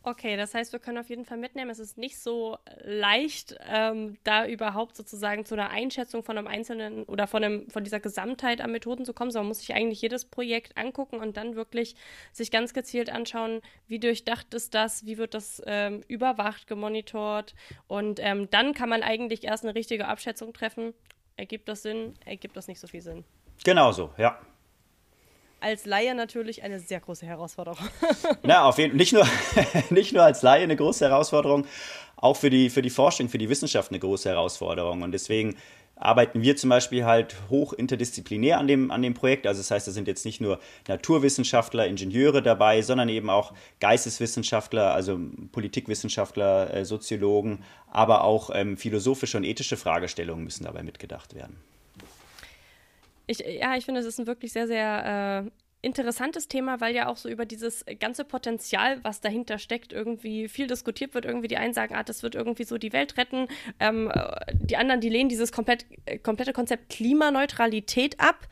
Okay, 0.09 0.39
das 0.39 0.55
heißt, 0.55 0.73
wir 0.73 0.81
können 0.81 0.97
auf 0.97 1.11
jeden 1.11 1.27
Fall 1.27 1.37
mitnehmen, 1.37 1.71
es 1.71 1.79
ist 1.79 1.99
nicht 1.99 2.19
so 2.19 2.57
leicht, 2.83 3.55
ähm, 3.69 4.17
da 4.25 4.47
überhaupt 4.47 4.97
sozusagen 4.97 5.45
zu 5.45 5.55
einer 5.55 5.69
Einschätzung 5.69 6.23
von 6.23 6.39
einem 6.39 6.47
einzelnen 6.47 7.05
oder 7.05 7.27
von, 7.27 7.45
einem, 7.45 7.69
von 7.69 7.85
dieser 7.85 8.01
Gesamtheit 8.01 8.63
an 8.63 8.73
Methoden 8.73 9.05
zu 9.05 9.13
kommen, 9.13 9.31
sondern 9.31 9.45
man 9.45 9.49
muss 9.51 9.59
sich 9.59 9.75
eigentlich 9.75 10.01
jedes 10.01 10.25
Projekt 10.25 10.79
angucken 10.79 11.21
und 11.21 11.37
dann 11.37 11.57
wirklich 11.57 11.95
sich 12.33 12.51
ganz 12.51 12.73
gezielt 12.73 13.11
anschauen, 13.11 13.61
wie 13.87 13.99
durchdacht 13.99 14.55
ist 14.55 14.73
das, 14.73 15.05
wie 15.05 15.19
wird 15.19 15.35
das 15.35 15.61
ähm, 15.67 16.03
überwacht, 16.09 16.67
gemonitort 16.67 17.55
und 17.87 18.19
ähm, 18.23 18.49
dann 18.49 18.73
kann 18.73 18.89
man 18.89 19.03
eigentlich 19.03 19.45
erst 19.45 19.65
eine 19.65 19.75
richtige 19.75 20.09
Abschätzung 20.09 20.55
treffen. 20.55 20.95
Ergibt 21.37 21.69
das 21.69 21.83
Sinn? 21.83 22.15
Ergibt 22.25 22.57
das 22.57 22.67
nicht 22.67 22.81
so 22.81 22.87
viel 22.87 23.03
Sinn? 23.03 23.25
Genau 23.63 23.93
so, 23.93 24.15
ja 24.17 24.41
als 25.61 25.87
Laie 25.87 26.15
natürlich 26.15 26.63
eine 26.63 26.81
sehr 26.81 27.01
große 27.01 27.27
Herausforderung. 27.27 27.79
Na, 28.43 28.65
auf 28.65 28.79
jeden 28.79 28.91
Fall. 28.91 28.99
Nicht 28.99 29.13
nur, 29.13 29.27
nicht 29.91 30.13
nur 30.13 30.23
als 30.23 30.43
Laie 30.43 30.63
eine 30.63 30.77
große 30.77 31.05
Herausforderung, 31.05 31.67
auch 32.17 32.37
für 32.37 32.51
die, 32.51 32.71
für 32.71 32.83
die 32.83 32.91
Forschung, 32.91 33.29
für 33.29 33.39
die 33.39 33.49
Wissenschaft 33.49 33.91
eine 33.91 33.99
große 33.99 34.29
Herausforderung. 34.29 35.03
Und 35.03 35.13
deswegen 35.13 35.57
arbeiten 35.97 36.43
wir 36.43 36.57
zum 36.57 36.71
Beispiel 36.71 37.05
halt 37.05 37.37
hoch 37.51 37.73
interdisziplinär 37.73 38.59
an 38.59 38.69
dem, 38.69 38.91
an 38.91 39.03
dem 39.03 39.15
Projekt. 39.15 39.47
Also 39.47 39.61
das 39.61 39.71
heißt, 39.71 39.89
da 39.89 39.93
sind 39.93 40.07
jetzt 40.07 40.25
nicht 40.25 40.41
nur 40.41 40.61
Naturwissenschaftler, 40.87 41.87
Ingenieure 41.87 42.43
dabei, 42.43 42.83
sondern 42.83 43.09
eben 43.09 43.31
auch 43.31 43.53
Geisteswissenschaftler, 43.81 44.95
also 44.95 45.19
Politikwissenschaftler, 45.53 46.73
äh, 46.73 46.85
Soziologen, 46.85 47.65
aber 47.91 48.25
auch 48.25 48.51
ähm, 48.55 48.77
philosophische 48.77 49.37
und 49.37 49.45
ethische 49.45 49.77
Fragestellungen 49.77 50.45
müssen 50.45 50.65
dabei 50.65 50.83
mitgedacht 50.83 51.35
werden 51.35 51.57
ich, 53.29 53.39
ja, 53.41 53.77
ich 53.77 53.85
finde, 53.85 54.01
es 54.01 54.07
ist 54.07 54.19
ein 54.19 54.27
wirklich 54.27 54.53
sehr, 54.53 54.67
sehr 54.67 55.45
äh, 55.47 55.51
interessantes 55.81 56.49
Thema, 56.49 56.81
weil 56.81 56.95
ja 56.95 57.07
auch 57.07 57.17
so 57.17 57.29
über 57.29 57.47
dieses 57.47 57.85
ganze 58.01 58.25
Potenzial, 58.25 58.99
was 59.05 59.21
dahinter 59.21 59.59
steckt, 59.59 59.93
irgendwie 59.93 60.49
viel 60.49 60.67
diskutiert 60.67 61.15
wird. 61.15 61.25
Irgendwie 61.25 61.47
die 61.47 61.57
einen 61.57 61.75
sagen, 61.75 61.95
ah, 61.95 62.03
das 62.03 62.23
wird 62.23 62.35
irgendwie 62.35 62.65
so 62.65 62.79
die 62.79 62.93
Welt 62.93 63.17
retten. 63.17 63.47
Ähm, 63.79 64.11
äh, 64.13 64.41
die 64.55 64.77
anderen, 64.77 65.01
die 65.01 65.09
lehnen 65.09 65.29
dieses 65.29 65.53
komplett, 65.53 65.87
äh, 66.07 66.19
komplette 66.19 66.53
Konzept 66.53 66.89
Klimaneutralität 66.91 68.19
ab 68.19 68.49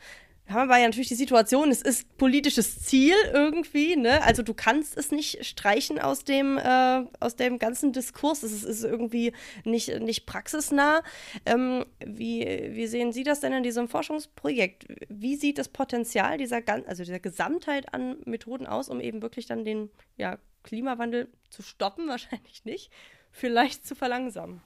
haben 0.49 0.69
wir 0.69 0.77
ja 0.77 0.85
natürlich 0.85 1.09
die 1.09 1.15
Situation, 1.15 1.71
es 1.71 1.81
ist 1.81 2.17
politisches 2.17 2.81
Ziel 2.81 3.15
irgendwie, 3.33 3.95
ne? 3.95 4.21
Also 4.23 4.43
du 4.43 4.53
kannst 4.53 4.97
es 4.97 5.11
nicht 5.11 5.45
streichen 5.45 5.99
aus 5.99 6.23
dem, 6.23 6.57
äh, 6.57 7.03
aus 7.19 7.35
dem 7.35 7.59
ganzen 7.59 7.91
Diskurs. 7.91 8.43
Es 8.43 8.51
ist, 8.51 8.63
ist 8.63 8.83
irgendwie 8.83 9.33
nicht, 9.65 9.99
nicht 9.99 10.25
praxisnah. 10.25 11.03
Ähm, 11.45 11.85
wie, 12.05 12.45
wie 12.71 12.87
sehen 12.87 13.11
Sie 13.11 13.23
das 13.23 13.41
denn 13.41 13.53
in 13.53 13.63
diesem 13.63 13.89
Forschungsprojekt? 13.89 14.87
Wie 15.09 15.35
sieht 15.35 15.57
das 15.57 15.67
Potenzial 15.67 16.37
dieser, 16.37 16.61
also 16.87 17.03
dieser 17.03 17.19
Gesamtheit 17.19 17.93
an 17.93 18.17
Methoden 18.25 18.67
aus, 18.67 18.89
um 18.89 19.01
eben 19.01 19.21
wirklich 19.21 19.47
dann 19.47 19.65
den 19.65 19.89
ja, 20.15 20.37
Klimawandel 20.63 21.27
zu 21.49 21.61
stoppen? 21.61 22.07
Wahrscheinlich 22.07 22.63
nicht. 22.63 22.91
Vielleicht 23.31 23.85
zu 23.85 23.95
verlangsamen. 23.95 24.61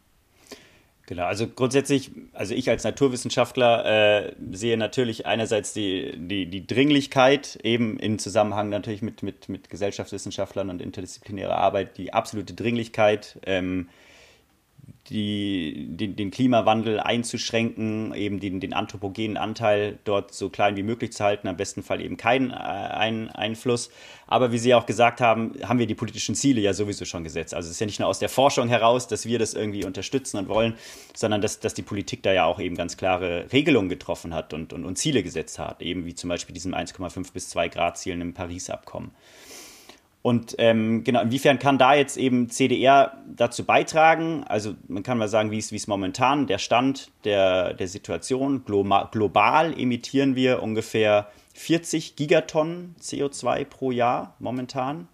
Genau, 1.11 1.25
also 1.25 1.45
grundsätzlich, 1.45 2.09
also 2.31 2.55
ich 2.55 2.69
als 2.69 2.85
Naturwissenschaftler 2.85 4.27
äh, 4.27 4.33
sehe 4.53 4.77
natürlich 4.77 5.25
einerseits 5.25 5.73
die, 5.73 6.13
die, 6.15 6.45
die 6.45 6.65
Dringlichkeit, 6.65 7.59
eben 7.63 7.99
im 7.99 8.17
Zusammenhang 8.17 8.69
natürlich 8.69 9.01
mit, 9.01 9.21
mit, 9.21 9.49
mit 9.49 9.69
Gesellschaftswissenschaftlern 9.69 10.69
und 10.69 10.81
interdisziplinärer 10.81 11.57
Arbeit, 11.57 11.97
die 11.97 12.13
absolute 12.13 12.53
Dringlichkeit, 12.53 13.37
ähm, 13.45 13.89
die, 15.09 15.87
den, 15.89 16.15
den, 16.15 16.29
Klimawandel 16.29 16.99
einzuschränken, 16.99 18.13
eben 18.13 18.39
den, 18.39 18.59
den, 18.59 18.73
anthropogenen 18.73 19.35
Anteil 19.35 19.97
dort 20.03 20.33
so 20.33 20.49
klein 20.49 20.75
wie 20.77 20.83
möglich 20.83 21.11
zu 21.11 21.23
halten, 21.23 21.47
am 21.47 21.57
besten 21.57 21.81
Fall 21.81 22.01
eben 22.01 22.17
keinen 22.17 22.51
äh, 22.51 22.53
ein 22.53 23.29
Einfluss. 23.29 23.89
Aber 24.27 24.51
wie 24.51 24.59
Sie 24.59 24.73
auch 24.75 24.85
gesagt 24.85 25.19
haben, 25.19 25.53
haben 25.63 25.79
wir 25.79 25.87
die 25.87 25.95
politischen 25.95 26.35
Ziele 26.35 26.61
ja 26.61 26.73
sowieso 26.73 27.05
schon 27.05 27.23
gesetzt. 27.23 27.53
Also 27.53 27.67
es 27.67 27.73
ist 27.73 27.79
ja 27.79 27.87
nicht 27.87 27.99
nur 27.99 28.07
aus 28.07 28.19
der 28.19 28.29
Forschung 28.29 28.69
heraus, 28.69 29.07
dass 29.07 29.25
wir 29.25 29.39
das 29.39 29.55
irgendwie 29.55 29.85
unterstützen 29.85 30.37
und 30.37 30.47
wollen, 30.47 30.75
sondern 31.15 31.41
dass, 31.41 31.59
dass 31.59 31.73
die 31.73 31.81
Politik 31.81 32.21
da 32.23 32.31
ja 32.31 32.45
auch 32.45 32.59
eben 32.59 32.75
ganz 32.75 32.95
klare 32.95 33.51
Regelungen 33.51 33.89
getroffen 33.89 34.33
hat 34.33 34.53
und, 34.53 34.71
und, 34.71 34.85
und 34.85 34.97
Ziele 34.97 35.23
gesetzt 35.23 35.57
hat, 35.57 35.81
eben 35.81 36.05
wie 36.05 36.15
zum 36.15 36.29
Beispiel 36.29 36.53
diesem 36.53 36.75
1,5 36.75 37.33
bis 37.33 37.49
2 37.49 37.69
Grad 37.69 37.97
Zielen 37.97 38.21
im 38.21 38.33
Paris-Abkommen. 38.33 39.11
Und 40.21 40.55
ähm, 40.59 41.03
genau, 41.03 41.21
inwiefern 41.21 41.57
kann 41.57 41.79
da 41.79 41.95
jetzt 41.95 42.15
eben 42.15 42.49
CDR 42.49 43.17
dazu 43.35 43.63
beitragen? 43.63 44.43
Also 44.43 44.75
man 44.87 45.01
kann 45.01 45.17
mal 45.17 45.27
sagen, 45.27 45.49
wie 45.49 45.57
ist, 45.57 45.87
momentan 45.87 46.45
der 46.45 46.59
Stand 46.59 47.11
der, 47.23 47.73
der 47.73 47.87
Situation. 47.87 48.63
Global, 48.63 49.09
global 49.11 49.79
emittieren 49.79 50.35
wir 50.35 50.61
ungefähr 50.61 51.27
40 51.55 52.15
Gigatonnen 52.15 52.95
CO2 53.01 53.65
pro 53.65 53.91
Jahr 53.91 54.35
momentan. 54.39 55.07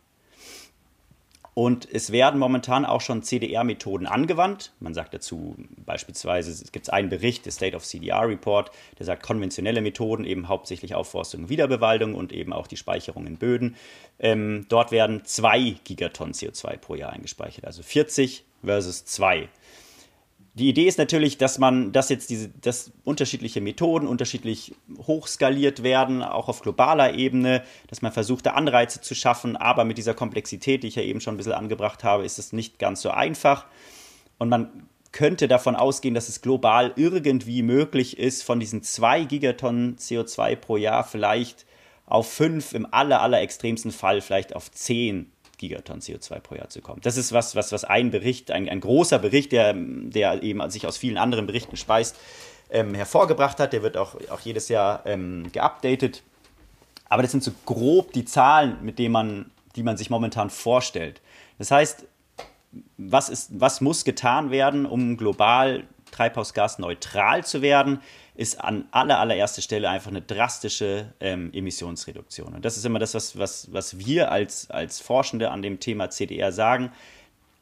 Und 1.57 1.91
es 1.91 2.11
werden 2.11 2.39
momentan 2.39 2.85
auch 2.85 3.01
schon 3.01 3.23
CDR-Methoden 3.23 4.05
angewandt. 4.05 4.73
Man 4.79 4.93
sagt 4.93 5.15
dazu 5.15 5.55
beispielsweise, 5.87 6.51
es 6.51 6.71
gibt 6.71 6.93
einen 6.93 7.09
Bericht, 7.09 7.45
der 7.45 7.51
State 7.51 7.75
of 7.75 7.83
CDR 7.83 8.29
Report, 8.29 8.69
der 8.99 9.07
sagt, 9.07 9.23
konventionelle 9.23 9.81
Methoden, 9.81 10.23
eben 10.23 10.49
hauptsächlich 10.49 10.93
Aufforstung 10.93 11.41
und 11.41 11.49
Wiederbewaldung 11.49 12.13
und 12.13 12.31
eben 12.31 12.53
auch 12.53 12.67
die 12.67 12.77
Speicherung 12.77 13.25
in 13.25 13.37
Böden. 13.37 13.75
Ähm, 14.19 14.67
dort 14.69 14.91
werden 14.91 15.25
zwei 15.25 15.77
Gigatonnen 15.83 16.35
CO2 16.35 16.77
pro 16.77 16.93
Jahr 16.93 17.11
eingespeichert, 17.11 17.65
also 17.65 17.81
40 17.81 18.45
versus 18.63 19.05
2. 19.05 19.49
Die 20.57 20.69
Idee 20.69 20.87
ist 20.87 20.97
natürlich, 20.97 21.37
dass 21.37 21.59
man, 21.59 21.91
dass 21.91 22.09
jetzt 22.09 22.31
diese, 22.31 22.49
dass 22.49 22.91
unterschiedliche 23.03 23.61
Methoden 23.61 24.07
unterschiedlich 24.07 24.73
hochskaliert 25.05 25.83
werden, 25.83 26.23
auch 26.23 26.49
auf 26.49 26.63
globaler 26.63 27.13
Ebene, 27.13 27.61
dass 27.85 28.01
man 28.01 28.11
versucht, 28.11 28.47
da 28.47 28.53
Anreize 28.53 28.99
zu 28.99 29.13
schaffen, 29.13 29.55
aber 29.55 29.85
mit 29.85 29.99
dieser 29.99 30.15
Komplexität, 30.15 30.81
die 30.81 30.87
ich 30.87 30.95
ja 30.95 31.03
eben 31.03 31.21
schon 31.21 31.35
ein 31.35 31.37
bisschen 31.37 31.53
angebracht 31.53 32.03
habe, 32.03 32.25
ist 32.25 32.39
es 32.39 32.53
nicht 32.53 32.79
ganz 32.79 33.03
so 33.03 33.11
einfach. 33.11 33.67
Und 34.39 34.49
man 34.49 34.87
könnte 35.11 35.47
davon 35.47 35.75
ausgehen, 35.75 36.15
dass 36.15 36.27
es 36.27 36.41
global 36.41 36.91
irgendwie 36.95 37.61
möglich 37.61 38.17
ist, 38.17 38.41
von 38.41 38.59
diesen 38.59 38.81
zwei 38.81 39.25
Gigatonnen 39.25 39.97
CO2 39.97 40.55
pro 40.55 40.75
Jahr 40.77 41.03
vielleicht 41.03 41.67
auf 42.07 42.31
fünf, 42.31 42.73
im 42.73 42.91
aller, 42.91 43.21
aller 43.21 43.41
extremsten 43.41 43.91
Fall 43.91 44.21
vielleicht 44.21 44.55
auf 44.55 44.71
zehn 44.71 45.31
Gigatonnen 45.57 46.01
CO2 46.01 46.39
pro 46.39 46.55
Jahr 46.55 46.69
zu 46.69 46.81
kommen. 46.81 47.01
Das 47.01 47.17
ist 47.17 47.31
was, 47.31 47.55
was, 47.55 47.71
was 47.71 47.83
ein 47.83 48.11
Bericht, 48.11 48.51
ein, 48.51 48.69
ein 48.69 48.79
großer 48.79 49.19
Bericht, 49.19 49.51
der, 49.51 49.73
der 49.75 50.43
eben 50.43 50.69
sich 50.69 50.87
aus 50.87 50.97
vielen 50.97 51.17
anderen 51.17 51.47
Berichten 51.47 51.77
speist, 51.77 52.15
ähm, 52.69 52.93
hervorgebracht 52.93 53.59
hat. 53.59 53.73
Der 53.73 53.83
wird 53.83 53.97
auch, 53.97 54.15
auch 54.29 54.39
jedes 54.41 54.69
Jahr 54.69 55.05
ähm, 55.05 55.51
geupdatet. 55.51 56.23
Aber 57.09 57.21
das 57.21 57.31
sind 57.31 57.43
so 57.43 57.51
grob 57.65 58.11
die 58.13 58.25
Zahlen, 58.25 58.77
mit 58.83 58.99
denen 58.99 59.13
man 59.13 59.51
die 59.77 59.83
man 59.83 59.95
sich 59.95 60.09
momentan 60.09 60.49
vorstellt. 60.49 61.21
Das 61.57 61.71
heißt, 61.71 62.05
was, 62.97 63.29
ist, 63.29 63.59
was 63.59 63.79
muss 63.79 64.03
getan 64.03 64.51
werden, 64.51 64.85
um 64.85 65.15
global 65.15 65.83
treibhausgasneutral 66.11 67.45
zu 67.45 67.61
werden, 67.61 68.01
ist 68.38 68.62
an 68.63 68.88
aller, 68.91 69.20
allererster 69.20 69.63
Stelle 69.63 69.89
einfach 69.89 70.12
eine 70.12 70.22
drastische 70.22 71.12
ähm, 71.20 71.51
Emissionsreduktion. 71.53 72.53
Und 72.53 72.63
das 72.63 72.77
ist 72.77 72.86
immer 72.86 73.00
das, 73.00 73.15
was, 73.15 73.38
was, 73.38 73.74
was 73.74 73.98
wir 73.98 74.32
als, 74.32 74.70
als 74.70 75.00
Forschende 75.00 75.50
an 75.50 75.63
dem 75.63 75.79
Thema 75.79 76.12
CDR 76.12 76.51
sagen. 76.51 76.91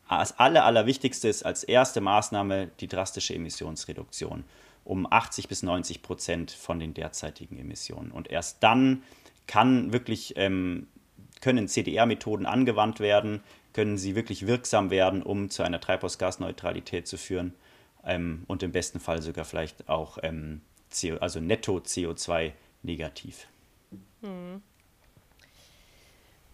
Das 0.10 0.38
aller, 0.38 0.66
allerwichtigste 0.66 1.30
ist 1.30 1.44
als 1.44 1.64
erste 1.64 2.02
Maßnahme 2.02 2.70
die 2.82 2.88
drastische 2.88 3.34
Emissionsreduktion 3.34 4.44
um 4.84 5.08
80 5.10 5.48
bis 5.48 5.64
90 5.64 6.04
Prozent 6.04 6.52
von 6.52 6.80
den 6.80 6.94
derzeitigen 6.94 7.58
Emissionen. 7.58 8.12
Und 8.12 8.30
erst 8.30 8.62
dann 8.62 9.02
kann 9.48 9.94
wirklich, 9.94 10.34
ähm, 10.36 10.88
können 11.42 11.68
CDR-Methoden 11.68 12.46
angewandt 12.46 13.00
werden, 13.00 13.42
können 13.74 13.98
sie 13.98 14.16
wirklich 14.16 14.46
wirksam 14.46 14.92
werden, 14.92 15.24
um 15.24 15.50
zu 15.50 15.64
einer 15.64 15.80
Treibhausgasneutralität 15.80 17.08
zu 17.08 17.18
führen 17.18 17.54
ähm, 18.06 18.44
und 18.48 18.64
im 18.64 18.72
besten 18.72 19.00
Fall 19.00 19.22
sogar 19.22 19.46
vielleicht 19.46 19.90
auch 19.90 20.18
ähm, 20.22 20.62
CO, 20.92 21.18
also 21.18 21.40
netto 21.40 21.78
CO2 21.78 22.54
negativ. 22.84 23.48
Hm. 24.22 24.62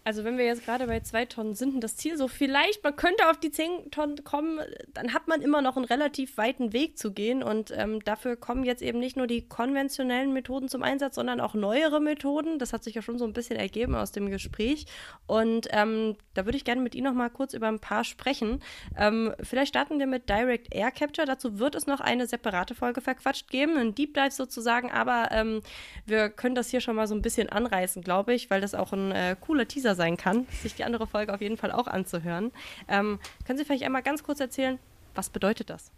Also 0.04 0.24
wenn 0.24 0.36
wir 0.36 0.44
jetzt 0.44 0.64
gerade 0.64 0.86
bei 0.86 1.00
zwei 1.00 1.26
Tonnen 1.26 1.54
sind 1.54 1.74
und 1.74 1.80
das 1.80 1.96
Ziel 1.96 2.16
so 2.16 2.26
vielleicht, 2.26 2.82
man 2.82 2.96
könnte 2.96 3.30
auf 3.30 3.38
die 3.38 3.52
zehn 3.52 3.90
Tonnen 3.90 4.24
kommen, 4.24 4.58
dann 4.92 5.14
hat 5.14 5.28
man 5.28 5.42
immer 5.42 5.62
noch 5.62 5.76
einen 5.76 5.84
relativ 5.84 6.36
weiten 6.36 6.72
Weg 6.72 6.98
zu 6.98 7.12
gehen 7.12 7.42
und 7.42 7.72
ähm, 7.76 8.02
dafür 8.04 8.36
kommen 8.36 8.64
jetzt 8.64 8.82
eben 8.82 8.98
nicht 8.98 9.16
nur 9.16 9.28
die 9.28 9.46
konventionellen 9.46 10.32
Methoden 10.32 10.68
zum 10.68 10.82
Einsatz, 10.82 11.14
sondern 11.14 11.40
auch 11.40 11.54
neuere 11.54 12.00
Methoden. 12.00 12.58
Das 12.58 12.72
hat 12.72 12.82
sich 12.82 12.94
ja 12.94 13.02
schon 13.02 13.18
so 13.18 13.24
ein 13.24 13.32
bisschen 13.32 13.56
ergeben 13.56 13.94
aus 13.94 14.10
dem 14.10 14.28
Gespräch 14.28 14.86
und 15.26 15.68
ähm, 15.70 16.16
da 16.34 16.46
würde 16.46 16.56
ich 16.56 16.64
gerne 16.64 16.82
mit 16.82 16.96
Ihnen 16.96 17.04
noch 17.04 17.14
mal 17.14 17.30
kurz 17.30 17.54
über 17.54 17.68
ein 17.68 17.78
paar 17.78 18.02
sprechen. 18.02 18.60
Ähm, 18.96 19.34
vielleicht 19.40 19.68
starten 19.68 20.00
wir 20.00 20.08
mit 20.08 20.28
Direct 20.28 20.74
Air 20.74 20.90
Capture. 20.90 21.26
Dazu 21.26 21.60
wird 21.60 21.76
es 21.76 21.86
noch 21.86 22.00
eine 22.00 22.26
separate 22.26 22.74
Folge 22.74 23.00
verquatscht 23.00 23.50
geben, 23.50 23.76
ein 23.76 23.94
Deep 23.94 24.14
Dive 24.14 24.32
sozusagen, 24.32 24.90
aber 24.90 25.28
ähm, 25.30 25.60
wir 26.06 26.28
können 26.28 26.56
das 26.56 26.70
hier 26.70 26.80
schon 26.80 26.96
mal 26.96 27.06
so 27.06 27.14
ein 27.14 27.22
bisschen 27.22 27.48
anreißen, 27.48 28.02
glaube 28.02 28.34
ich, 28.34 28.50
weil 28.50 28.60
das 28.60 28.74
auch 28.74 28.92
ein 28.92 29.12
äh, 29.12 29.36
cooler 29.40 29.68
Teaser 29.68 29.91
Teaser 29.92 29.94
sein 29.94 30.16
kann, 30.16 30.46
sich 30.62 30.74
die 30.74 30.84
andere 30.84 31.06
Folge 31.06 31.32
auf 31.32 31.40
jeden 31.40 31.56
Fall 31.56 31.72
auch 31.72 31.86
anzuhören. 31.86 32.52
Ähm, 32.88 33.18
können 33.46 33.58
Sie 33.58 33.64
vielleicht 33.64 33.84
einmal 33.84 34.02
ganz 34.02 34.22
kurz 34.22 34.40
erzählen, 34.40 34.78
was 35.14 35.30
bedeutet 35.30 35.70
das? 35.70 35.90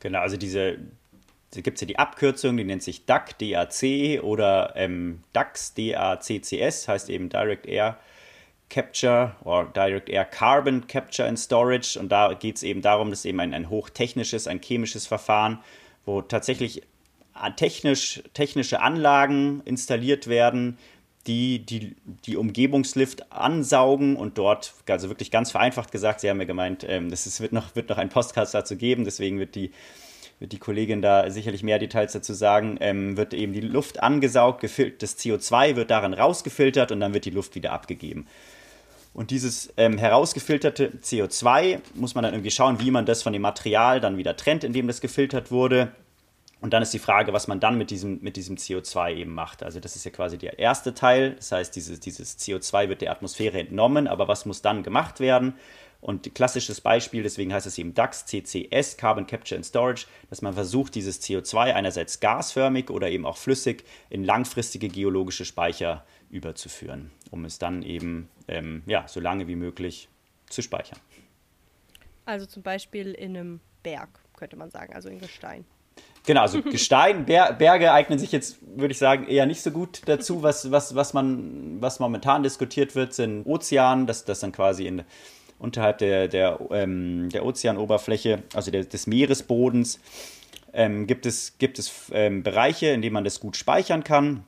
Genau, 0.00 0.20
also 0.20 0.36
diese, 0.36 0.78
gibt 1.52 1.76
es 1.76 1.80
ja 1.80 1.86
die 1.86 1.98
Abkürzung, 1.98 2.56
die 2.56 2.64
nennt 2.64 2.82
sich 2.82 3.06
DAC, 3.06 3.38
DAC 3.38 4.22
oder 4.22 4.72
ähm, 4.76 5.22
DAX, 5.32 5.74
DACCS, 5.74 6.88
heißt 6.88 7.10
eben 7.10 7.28
Direct 7.28 7.66
Air 7.66 7.98
Capture 8.68 9.36
oder 9.44 9.64
Direct 9.66 10.08
Air 10.08 10.24
Carbon 10.24 10.86
Capture 10.86 11.28
and 11.28 11.38
Storage. 11.38 11.98
Und 11.98 12.10
da 12.10 12.34
geht 12.34 12.56
es 12.56 12.62
eben 12.62 12.82
darum, 12.82 13.10
dass 13.10 13.24
eben 13.24 13.40
ein, 13.40 13.54
ein 13.54 13.70
hochtechnisches, 13.70 14.46
ein 14.46 14.60
chemisches 14.60 15.06
Verfahren, 15.06 15.60
wo 16.04 16.22
tatsächlich 16.22 16.82
äh, 17.40 17.52
technisch, 17.52 18.22
technische 18.34 18.80
Anlagen 18.80 19.62
installiert 19.64 20.26
werden, 20.26 20.78
die, 21.26 21.60
die 21.64 21.94
die 22.26 22.36
Umgebungslift 22.36 23.30
ansaugen 23.32 24.16
und 24.16 24.38
dort, 24.38 24.74
also 24.88 25.08
wirklich 25.08 25.30
ganz 25.30 25.50
vereinfacht 25.50 25.92
gesagt, 25.92 26.20
Sie 26.20 26.28
haben 26.28 26.40
ja 26.40 26.46
gemeint, 26.46 26.84
ähm, 26.88 27.10
das 27.10 27.26
ist, 27.26 27.40
wird, 27.40 27.52
noch, 27.52 27.76
wird 27.76 27.88
noch 27.88 27.98
ein 27.98 28.08
Podcast 28.08 28.54
dazu 28.54 28.76
geben, 28.76 29.04
deswegen 29.04 29.38
wird 29.38 29.54
die, 29.54 29.70
wird 30.40 30.52
die 30.52 30.58
Kollegin 30.58 31.00
da 31.00 31.30
sicherlich 31.30 31.62
mehr 31.62 31.78
Details 31.78 32.12
dazu 32.12 32.34
sagen, 32.34 32.76
ähm, 32.80 33.16
wird 33.16 33.34
eben 33.34 33.52
die 33.52 33.60
Luft 33.60 34.02
angesaugt, 34.02 34.64
das 34.64 35.18
CO2 35.18 35.76
wird 35.76 35.90
darin 35.90 36.12
rausgefiltert 36.12 36.90
und 36.90 37.00
dann 37.00 37.14
wird 37.14 37.24
die 37.24 37.30
Luft 37.30 37.54
wieder 37.54 37.72
abgegeben. 37.72 38.26
Und 39.14 39.30
dieses 39.30 39.72
ähm, 39.76 39.98
herausgefilterte 39.98 40.92
CO2 41.02 41.80
muss 41.94 42.14
man 42.14 42.24
dann 42.24 42.32
irgendwie 42.32 42.50
schauen, 42.50 42.80
wie 42.80 42.90
man 42.90 43.04
das 43.04 43.22
von 43.22 43.32
dem 43.32 43.42
Material 43.42 44.00
dann 44.00 44.16
wieder 44.16 44.36
trennt, 44.36 44.64
in 44.64 44.72
dem 44.72 44.86
das 44.86 45.02
gefiltert 45.02 45.50
wurde. 45.50 45.92
Und 46.62 46.72
dann 46.72 46.82
ist 46.82 46.94
die 46.94 47.00
Frage, 47.00 47.32
was 47.32 47.48
man 47.48 47.58
dann 47.58 47.76
mit 47.76 47.90
diesem, 47.90 48.20
mit 48.22 48.36
diesem 48.36 48.56
CO2 48.56 49.16
eben 49.16 49.34
macht. 49.34 49.64
Also 49.64 49.80
das 49.80 49.96
ist 49.96 50.04
ja 50.04 50.12
quasi 50.12 50.38
der 50.38 50.60
erste 50.60 50.94
Teil. 50.94 51.34
Das 51.34 51.50
heißt, 51.50 51.74
dieses, 51.74 51.98
dieses 51.98 52.38
CO2 52.38 52.88
wird 52.88 53.00
der 53.02 53.10
Atmosphäre 53.10 53.58
entnommen, 53.58 54.06
aber 54.06 54.28
was 54.28 54.46
muss 54.46 54.62
dann 54.62 54.84
gemacht 54.84 55.18
werden? 55.18 55.54
Und 56.00 56.34
klassisches 56.36 56.80
Beispiel, 56.80 57.24
deswegen 57.24 57.52
heißt 57.52 57.66
es 57.66 57.78
eben 57.78 57.94
DAX, 57.94 58.26
CCS, 58.26 58.96
Carbon 58.96 59.26
Capture 59.26 59.56
and 59.56 59.66
Storage, 59.66 60.06
dass 60.30 60.40
man 60.40 60.54
versucht, 60.54 60.94
dieses 60.94 61.20
CO2 61.20 61.74
einerseits 61.74 62.20
gasförmig 62.20 62.90
oder 62.90 63.10
eben 63.10 63.26
auch 63.26 63.36
flüssig 63.36 63.84
in 64.08 64.22
langfristige 64.22 64.88
geologische 64.88 65.44
Speicher 65.44 66.04
überzuführen, 66.30 67.10
um 67.32 67.44
es 67.44 67.58
dann 67.58 67.82
eben 67.82 68.28
ähm, 68.46 68.84
ja, 68.86 69.06
so 69.08 69.18
lange 69.18 69.48
wie 69.48 69.56
möglich 69.56 70.08
zu 70.48 70.62
speichern. 70.62 70.98
Also 72.24 72.46
zum 72.46 72.62
Beispiel 72.62 73.12
in 73.14 73.36
einem 73.36 73.60
Berg, 73.82 74.20
könnte 74.36 74.56
man 74.56 74.70
sagen, 74.70 74.94
also 74.94 75.08
in 75.08 75.18
Gestein. 75.18 75.64
Genau, 76.24 76.42
also 76.42 76.62
Gestein, 76.70 77.24
Ber 77.24 77.52
Berge 77.52 77.92
eignen 77.92 78.18
sich 78.18 78.32
jetzt, 78.32 78.58
würde 78.62 78.92
ich 78.92 78.98
sagen, 78.98 79.26
eher 79.26 79.46
nicht 79.46 79.62
so 79.62 79.70
gut 79.70 80.02
dazu. 80.06 80.42
Was, 80.42 80.70
was, 80.70 80.94
was, 80.94 81.14
man, 81.14 81.80
was 81.80 82.00
momentan 82.00 82.42
diskutiert 82.42 82.94
wird, 82.94 83.12
sind 83.12 83.44
Ozeane, 83.44 84.06
dass 84.06 84.24
das 84.24 84.40
dann 84.40 84.52
quasi 84.52 84.86
in, 84.86 85.02
unterhalb 85.58 85.98
der, 85.98 86.28
der, 86.28 86.60
ähm, 86.70 87.28
der 87.30 87.44
Ozeanoberfläche, 87.44 88.42
also 88.54 88.70
der, 88.70 88.84
des 88.84 89.06
Meeresbodens, 89.06 90.00
ähm, 90.72 91.06
gibt 91.06 91.26
es, 91.26 91.58
gibt 91.58 91.78
es 91.78 92.10
ähm, 92.12 92.42
Bereiche, 92.42 92.86
in 92.88 93.02
denen 93.02 93.14
man 93.14 93.24
das 93.24 93.40
gut 93.40 93.56
speichern 93.56 94.04
kann. 94.04 94.44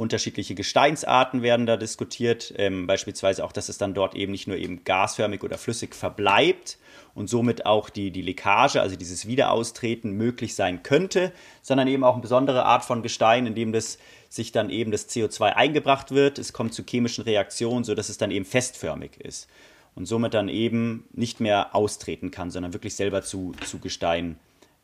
Unterschiedliche 0.00 0.54
Gesteinsarten 0.54 1.42
werden 1.42 1.66
da 1.66 1.76
diskutiert, 1.76 2.52
ähm, 2.56 2.86
beispielsweise 2.86 3.44
auch, 3.44 3.52
dass 3.52 3.68
es 3.68 3.78
dann 3.78 3.94
dort 3.94 4.14
eben 4.14 4.32
nicht 4.32 4.48
nur 4.48 4.56
eben 4.56 4.84
gasförmig 4.84 5.42
oder 5.42 5.58
flüssig 5.58 5.94
verbleibt, 5.94 6.78
und 7.14 7.28
somit 7.28 7.66
auch 7.66 7.90
die, 7.90 8.10
die 8.10 8.22
Leckage, 8.22 8.80
also 8.80 8.96
dieses 8.96 9.26
Wiederaustreten 9.26 10.12
möglich 10.12 10.54
sein 10.54 10.82
könnte, 10.82 11.32
sondern 11.62 11.88
eben 11.88 12.04
auch 12.04 12.14
eine 12.14 12.22
besondere 12.22 12.64
Art 12.64 12.84
von 12.84 13.02
Gestein, 13.02 13.46
in 13.46 13.54
dem 13.54 13.72
das 13.72 13.98
sich 14.28 14.52
dann 14.52 14.70
eben 14.70 14.92
das 14.92 15.08
CO2 15.08 15.52
eingebracht 15.54 16.12
wird. 16.12 16.38
Es 16.38 16.52
kommt 16.52 16.72
zu 16.72 16.84
chemischen 16.88 17.24
Reaktionen, 17.24 17.84
sodass 17.84 18.08
es 18.08 18.18
dann 18.18 18.30
eben 18.30 18.44
festförmig 18.44 19.20
ist 19.20 19.48
und 19.94 20.06
somit 20.06 20.34
dann 20.34 20.48
eben 20.48 21.04
nicht 21.12 21.40
mehr 21.40 21.74
austreten 21.74 22.30
kann, 22.30 22.50
sondern 22.50 22.72
wirklich 22.72 22.94
selber 22.94 23.22
zu, 23.22 23.52
zu 23.66 23.78
Gestein 23.80 24.38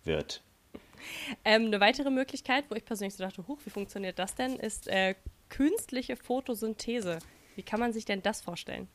wird. 0.04 0.42
Ähm, 1.44 1.66
eine 1.66 1.80
weitere 1.80 2.10
Möglichkeit, 2.10 2.64
wo 2.68 2.74
ich 2.74 2.84
persönlich 2.84 3.14
so 3.14 3.24
dachte, 3.24 3.46
hoch, 3.46 3.58
wie 3.64 3.70
funktioniert 3.70 4.18
das 4.18 4.34
denn, 4.34 4.56
ist 4.56 4.88
äh, 4.88 5.14
künstliche 5.48 6.16
Photosynthese. 6.16 7.18
Wie 7.54 7.62
kann 7.62 7.80
man 7.80 7.92
sich 7.92 8.04
denn 8.04 8.22
das 8.22 8.40
vorstellen? 8.40 8.88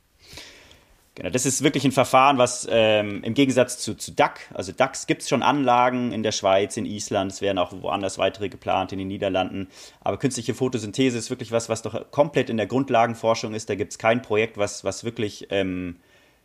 Genau, 1.16 1.30
das 1.30 1.46
ist 1.46 1.62
wirklich 1.62 1.84
ein 1.84 1.92
Verfahren, 1.92 2.38
was 2.38 2.66
ähm, 2.72 3.22
im 3.24 3.34
Gegensatz 3.34 3.78
zu, 3.80 3.96
zu 3.96 4.14
DAC, 4.14 4.50
also 4.54 4.72
DAX 4.72 5.08
gibt 5.08 5.24
es 5.24 5.30
schon 5.30 5.44
Anlagen 5.44 6.14
in 6.14 6.24
der 6.24 6.32
Schweiz, 6.32 6.78
in 6.78 6.86
Island, 6.86 7.34
es 7.34 7.42
werden 7.42 7.58
auch 7.58 7.74
woanders 7.82 8.18
weitere 8.18 8.48
geplant, 8.48 8.94
in 8.94 9.00
den 9.00 9.10
Niederlanden. 9.10 9.68
Aber 10.00 10.18
künstliche 10.18 10.54
Photosynthese 10.54 11.18
ist 11.18 11.30
wirklich 11.30 11.52
was, 11.52 11.68
was 11.68 11.82
doch 11.82 12.10
komplett 12.12 12.50
in 12.50 12.56
der 12.56 12.66
Grundlagenforschung 12.66 13.54
ist. 13.54 13.70
Da 13.70 13.76
gibt 13.76 13.92
es 13.92 13.98
kein 13.98 14.22
Projekt, 14.22 14.58
was, 14.58 14.86
was 14.86 15.04
wirklich 15.04 15.48
ähm, 15.50 15.98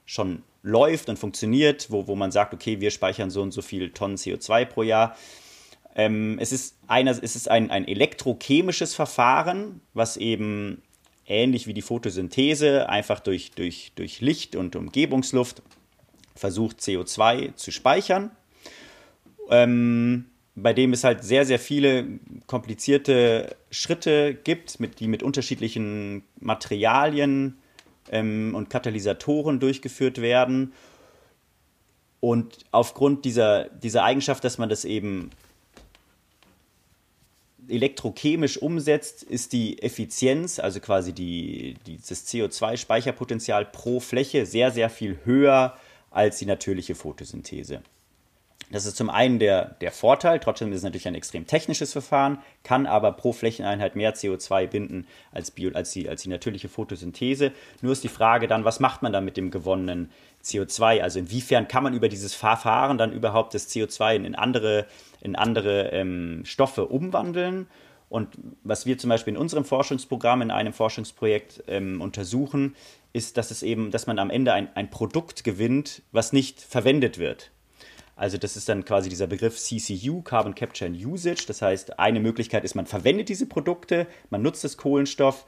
schon 0.04 0.42
läuft 0.64 1.08
und 1.08 1.16
funktioniert, 1.16 1.92
wo, 1.92 2.08
wo 2.08 2.16
man 2.16 2.32
sagt, 2.32 2.52
okay, 2.52 2.80
wir 2.80 2.90
speichern 2.90 3.30
so 3.30 3.42
und 3.42 3.52
so 3.52 3.62
viel 3.62 3.92
Tonnen 3.92 4.16
CO2 4.16 4.64
pro 4.64 4.82
Jahr. 4.82 5.16
Ähm, 5.96 6.38
es 6.38 6.52
ist, 6.52 6.76
einer, 6.86 7.10
es 7.10 7.34
ist 7.34 7.50
ein, 7.50 7.70
ein 7.70 7.88
elektrochemisches 7.88 8.94
Verfahren, 8.94 9.80
was 9.94 10.18
eben 10.18 10.82
ähnlich 11.26 11.66
wie 11.66 11.72
die 11.72 11.82
Photosynthese, 11.82 12.88
einfach 12.88 13.18
durch, 13.18 13.52
durch, 13.52 13.92
durch 13.96 14.20
Licht 14.20 14.54
und 14.56 14.76
Umgebungsluft 14.76 15.62
versucht 16.34 16.80
CO2 16.80 17.56
zu 17.56 17.72
speichern. 17.72 18.30
Ähm, 19.50 20.26
bei 20.54 20.72
dem 20.72 20.92
es 20.92 21.02
halt 21.02 21.24
sehr, 21.24 21.46
sehr 21.46 21.58
viele 21.58 22.06
komplizierte 22.46 23.56
Schritte 23.70 24.34
gibt, 24.34 24.80
mit, 24.80 25.00
die 25.00 25.08
mit 25.08 25.22
unterschiedlichen 25.22 26.24
Materialien 26.40 27.58
ähm, 28.10 28.54
und 28.54 28.68
Katalysatoren 28.68 29.60
durchgeführt 29.60 30.20
werden. 30.20 30.72
Und 32.20 32.64
aufgrund 32.70 33.24
dieser, 33.24 33.64
dieser 33.68 34.04
Eigenschaft, 34.04 34.44
dass 34.44 34.58
man 34.58 34.68
das 34.68 34.84
eben 34.84 35.30
elektrochemisch 37.68 38.58
umsetzt, 38.58 39.22
ist 39.22 39.52
die 39.52 39.82
Effizienz, 39.82 40.58
also 40.58 40.80
quasi 40.80 41.12
die, 41.12 41.74
die 41.86 41.98
das 41.98 42.26
CO2-Speicherpotenzial 42.26 43.64
pro 43.66 44.00
Fläche 44.00 44.46
sehr, 44.46 44.70
sehr 44.70 44.90
viel 44.90 45.18
höher 45.24 45.76
als 46.10 46.38
die 46.38 46.46
natürliche 46.46 46.94
Photosynthese. 46.94 47.82
Das 48.70 48.84
ist 48.84 48.96
zum 48.96 49.10
einen 49.10 49.38
der, 49.38 49.76
der 49.80 49.92
Vorteil, 49.92 50.40
trotzdem 50.40 50.72
ist 50.72 50.78
es 50.78 50.82
natürlich 50.82 51.06
ein 51.06 51.14
extrem 51.14 51.46
technisches 51.46 51.92
Verfahren, 51.92 52.38
kann 52.64 52.86
aber 52.86 53.12
pro 53.12 53.32
Flächeneinheit 53.32 53.94
mehr 53.94 54.14
CO2 54.14 54.66
binden 54.66 55.06
als, 55.30 55.52
Bio, 55.52 55.70
als, 55.72 55.92
die, 55.92 56.08
als 56.08 56.22
die 56.22 56.28
natürliche 56.28 56.68
Photosynthese. 56.68 57.52
Nur 57.80 57.92
ist 57.92 58.02
die 58.02 58.08
Frage 58.08 58.48
dann, 58.48 58.64
was 58.64 58.80
macht 58.80 59.02
man 59.02 59.12
dann 59.12 59.24
mit 59.24 59.36
dem 59.36 59.52
gewonnenen 59.52 60.10
CO2? 60.44 61.00
Also 61.00 61.20
inwiefern 61.20 61.68
kann 61.68 61.84
man 61.84 61.94
über 61.94 62.08
dieses 62.08 62.34
Verfahren 62.34 62.98
dann 62.98 63.12
überhaupt 63.12 63.54
das 63.54 63.70
CO2 63.70 64.16
in, 64.16 64.34
andere 64.34 64.86
in 65.20 65.36
andere 65.36 65.90
ähm, 65.92 66.42
Stoffe 66.44 66.86
umwandeln. 66.86 67.68
Und 68.08 68.36
was 68.64 68.84
wir 68.86 68.98
zum 68.98 69.10
Beispiel 69.10 69.34
in 69.34 69.40
unserem 69.40 69.64
Forschungsprogramm, 69.64 70.42
in 70.42 70.50
einem 70.50 70.72
Forschungsprojekt 70.72 71.64
ähm, 71.68 72.00
untersuchen, 72.00 72.74
ist, 73.12 73.36
dass 73.36 73.50
es 73.50 73.62
eben, 73.62 73.90
dass 73.90 74.06
man 74.06 74.18
am 74.18 74.30
Ende 74.30 74.52
ein, 74.52 74.68
ein 74.74 74.90
Produkt 74.90 75.44
gewinnt, 75.44 76.02
was 76.12 76.32
nicht 76.32 76.60
verwendet 76.60 77.18
wird. 77.18 77.50
Also 78.16 78.38
das 78.38 78.56
ist 78.56 78.68
dann 78.70 78.84
quasi 78.84 79.10
dieser 79.10 79.26
Begriff 79.26 79.58
CCU, 79.58 80.22
Carbon 80.22 80.54
Capture 80.54 80.90
and 80.90 80.96
Usage. 80.96 81.44
Das 81.46 81.60
heißt, 81.60 81.98
eine 81.98 82.18
Möglichkeit 82.18 82.64
ist, 82.64 82.74
man 82.74 82.86
verwendet 82.86 83.28
diese 83.28 83.46
Produkte, 83.46 84.06
man 84.30 84.40
nutzt 84.40 84.64
das 84.64 84.78
Kohlenstoff. 84.78 85.44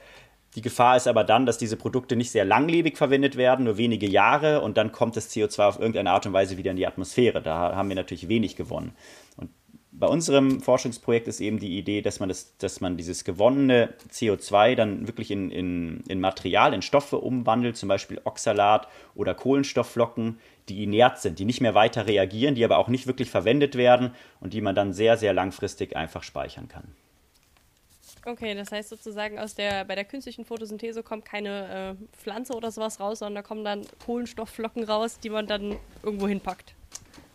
Die 0.54 0.60
Gefahr 0.60 0.96
ist 0.96 1.08
aber 1.08 1.24
dann, 1.24 1.46
dass 1.46 1.56
diese 1.56 1.76
Produkte 1.76 2.14
nicht 2.14 2.30
sehr 2.30 2.44
langlebig 2.44 2.98
verwendet 2.98 3.36
werden, 3.36 3.64
nur 3.64 3.78
wenige 3.78 4.08
Jahre 4.08 4.60
und 4.60 4.76
dann 4.76 4.92
kommt 4.92 5.16
das 5.16 5.30
CO2 5.30 5.66
auf 5.66 5.78
irgendeine 5.78 6.10
Art 6.10 6.26
und 6.26 6.32
Weise 6.34 6.58
wieder 6.58 6.70
in 6.70 6.76
die 6.76 6.86
Atmosphäre. 6.86 7.42
Da 7.42 7.74
haben 7.74 7.88
wir 7.88 7.96
natürlich 7.96 8.28
wenig 8.28 8.56
gewonnen. 8.56 8.92
Und 9.36 9.50
bei 9.90 10.06
unserem 10.06 10.60
Forschungsprojekt 10.60 11.28
ist 11.28 11.40
eben 11.40 11.58
die 11.58 11.78
Idee, 11.78 12.02
dass 12.02 12.20
man, 12.20 12.28
das, 12.28 12.56
dass 12.58 12.80
man 12.80 12.96
dieses 12.96 13.24
gewonnene 13.24 13.94
CO2 14.10 14.74
dann 14.74 15.06
wirklich 15.06 15.30
in, 15.30 15.50
in, 15.50 16.02
in 16.08 16.20
Material, 16.20 16.74
in 16.74 16.82
Stoffe 16.82 17.18
umwandelt, 17.18 17.76
zum 17.76 17.88
Beispiel 17.88 18.20
Oxalat 18.24 18.88
oder 19.14 19.34
Kohlenstoffflocken, 19.34 20.38
die 20.68 20.82
inert 20.84 21.20
sind, 21.20 21.38
die 21.38 21.44
nicht 21.44 21.60
mehr 21.60 21.74
weiter 21.74 22.06
reagieren, 22.06 22.54
die 22.54 22.64
aber 22.64 22.78
auch 22.78 22.88
nicht 22.88 23.06
wirklich 23.06 23.30
verwendet 23.30 23.76
werden 23.76 24.14
und 24.40 24.52
die 24.52 24.60
man 24.60 24.74
dann 24.74 24.92
sehr, 24.92 25.16
sehr 25.16 25.32
langfristig 25.32 25.96
einfach 25.96 26.22
speichern 26.22 26.68
kann. 26.68 26.94
Okay, 28.24 28.54
das 28.54 28.72
heißt 28.72 28.88
sozusagen 28.88 29.38
aus 29.38 29.54
der 29.54 29.84
bei 29.84 29.94
der 29.94 30.04
künstlichen 30.04 30.44
Photosynthese 30.44 31.02
kommt 31.02 31.24
keine 31.24 31.96
äh, 31.98 32.16
Pflanze 32.16 32.52
oder 32.54 32.70
sowas 32.70 33.00
raus, 33.00 33.20
sondern 33.20 33.36
da 33.36 33.42
kommen 33.42 33.64
dann 33.64 33.86
Kohlenstoffflocken 34.04 34.84
raus, 34.84 35.18
die 35.18 35.30
man 35.30 35.46
dann 35.46 35.76
irgendwo 36.02 36.28
hinpackt. 36.28 36.74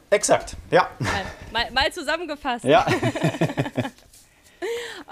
Exakt, 0.09 0.55
ja. 0.69 0.89
Mal, 0.99 1.11
mal, 1.51 1.71
mal 1.71 1.91
zusammengefasst. 1.91 2.65
Ja. 2.65 2.85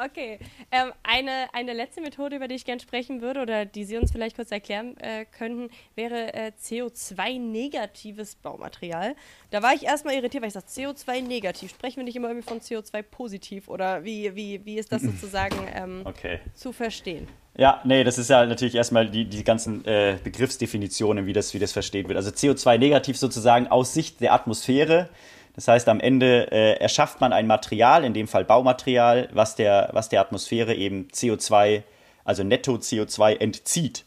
Okay. 0.04 0.40
Ähm, 0.72 0.92
eine, 1.04 1.48
eine 1.54 1.74
letzte 1.74 2.02
Methode, 2.02 2.38
über 2.38 2.48
die 2.48 2.56
ich 2.56 2.66
gerne 2.66 2.82
sprechen 2.82 3.22
würde 3.22 3.42
oder 3.42 3.66
die 3.66 3.84
Sie 3.84 3.98
uns 3.98 4.12
vielleicht 4.12 4.36
kurz 4.36 4.52
erklären 4.52 4.98
äh, 4.98 5.26
könnten, 5.26 5.70
wäre 5.96 6.34
äh, 6.34 6.52
CO2-negatives 6.60 8.36
Baumaterial. 8.36 9.16
Da 9.52 9.62
war 9.62 9.74
ich 9.74 9.84
erstmal 9.84 10.16
irritiert, 10.16 10.42
weil 10.42 10.48
ich 10.48 10.54
sage, 10.54 10.66
CO2-negativ. 10.68 11.70
Sprechen 11.70 11.98
wir 11.98 12.04
nicht 12.06 12.16
immer 12.16 12.30
irgendwie 12.30 12.48
von 12.48 12.62
CO2-positiv 12.62 13.68
oder 13.68 14.04
wie, 14.04 14.36
wie, 14.36 14.66
wie 14.66 14.78
ist 14.78 14.92
das 14.92 15.02
sozusagen 15.04 15.58
ähm, 15.74 16.02
okay. 16.06 16.40
zu 16.56 16.72
verstehen? 16.72 17.28
Ja, 17.58 17.82
nee, 17.84 18.04
das 18.04 18.18
ist 18.18 18.30
ja 18.30 18.46
natürlich 18.46 18.76
erstmal 18.76 19.10
die, 19.10 19.26
die 19.26 19.44
ganzen 19.44 19.84
äh, 19.86 20.18
Begriffsdefinitionen, 20.24 21.26
wie 21.26 21.34
das, 21.34 21.54
wie 21.54 21.60
das 21.60 21.74
versteht 21.74 22.08
wird. 22.08 22.18
Also 22.18 22.32
CO2-negativ 22.32 23.18
sozusagen 23.18 23.68
aus 23.68 23.94
Sicht 23.94 24.22
der 24.22 24.34
Atmosphäre 24.34 25.10
das 25.56 25.68
heißt, 25.68 25.90
am 25.90 26.00
Ende 26.00 26.52
äh, 26.52 26.80
erschafft 26.80 27.20
man 27.20 27.34
ein 27.34 27.48
Material, 27.48 28.06
in 28.06 28.14
dem 28.14 28.28
Fall 28.28 28.46
Baumaterial, 28.46 29.30
was 29.34 29.56
der, 29.56 29.90
was 29.92 30.10
der 30.10 30.22
Atmosphäre 30.22 30.74
eben 30.74 31.08
CO2, 31.14 31.84
also 32.24 32.44
netto 32.44 32.76
CO2 32.76 33.40
entzieht. 33.40 34.06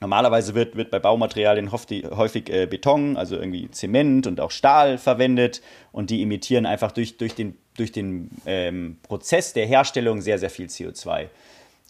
Normalerweise 0.00 0.54
wird, 0.54 0.76
wird 0.76 0.90
bei 0.90 0.98
Baumaterialien 0.98 1.72
häufig 1.72 2.50
äh, 2.50 2.66
Beton, 2.66 3.16
also 3.16 3.36
irgendwie 3.36 3.70
Zement 3.70 4.26
und 4.26 4.38
auch 4.38 4.50
Stahl 4.50 4.98
verwendet 4.98 5.62
und 5.92 6.10
die 6.10 6.22
emittieren 6.22 6.66
einfach 6.66 6.92
durch, 6.92 7.16
durch 7.16 7.34
den, 7.34 7.56
durch 7.76 7.90
den 7.90 8.30
ähm, 8.44 8.98
Prozess 9.02 9.54
der 9.54 9.66
Herstellung 9.66 10.20
sehr, 10.20 10.38
sehr 10.38 10.50
viel 10.50 10.66
CO2. 10.66 11.28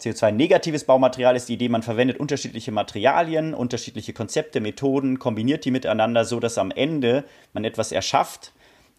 CO2-negatives 0.00 0.85
Baumaterial 0.85 1.37
ist 1.37 1.48
die 1.48 1.55
Idee, 1.55 1.68
man 1.68 1.83
verwendet 1.83 2.18
unterschiedliche 2.18 2.72
Materialien, 2.72 3.55
unterschiedliche 3.55 4.12
Konzepte, 4.12 4.61
Methoden, 4.61 5.18
kombiniert 5.18 5.64
die 5.64 5.70
miteinander, 5.70 6.24
so 6.24 6.40
dass 6.40 6.59
am 6.59 6.70
Ende 6.70 7.24
man 7.53 7.64
etwas 7.64 7.92
erschafft, 7.92 8.53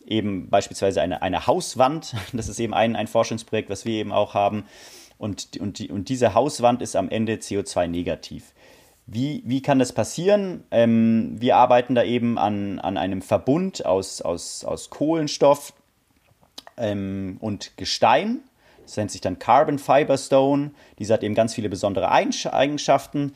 eben 0.06 0.50
beispielsweise 0.50 1.02
eine, 1.02 1.22
eine 1.22 1.48
Hauswand, 1.48 2.16
das 2.34 2.48
ist 2.48 2.60
eben 2.60 2.74
ein, 2.74 2.96
ein 2.96 3.08
Forschungsprojekt, 3.08 3.70
was 3.70 3.86
wir 3.86 3.96
eben 3.96 4.12
auch 4.12 4.34
haben, 4.34 4.66
und, 5.18 5.58
und, 5.58 5.80
die, 5.80 5.90
und 5.90 6.10
diese 6.10 6.34
Hauswand 6.34 6.82
ist 6.82 6.96
am 6.96 7.10
Ende 7.10 7.36
CO2-negativ. 7.36 8.54
Wie, 9.08 9.44
wie 9.46 9.62
kann 9.62 9.80
das 9.80 9.94
passieren? 9.94 10.64
Ähm, 10.72 11.36
wir 11.40 11.58
arbeiten 11.58 11.96
da 11.96 12.04
eben 12.04 12.38
an, 12.38 12.80
an 12.80 12.98
einem 12.98 13.22
Verbund 13.22 13.86
aus, 13.86 14.22
aus, 14.22 14.66
aus 14.66 14.90
Kohlenstoff 14.90 15.74
ähm, 16.76 17.38
und 17.40 17.78
Gestein. 17.78 18.40
Das 18.84 18.98
nennt 18.98 19.12
sich 19.12 19.22
dann 19.22 19.40
Carbon 19.40 19.80
Fiber 19.80 20.18
Stone. 20.18 20.72
Diese 21.00 21.14
hat 21.14 21.24
eben 21.24 21.36
ganz 21.36 21.54
viele 21.54 21.70
besondere 21.70 22.12
Eigenschaften. 22.12 23.34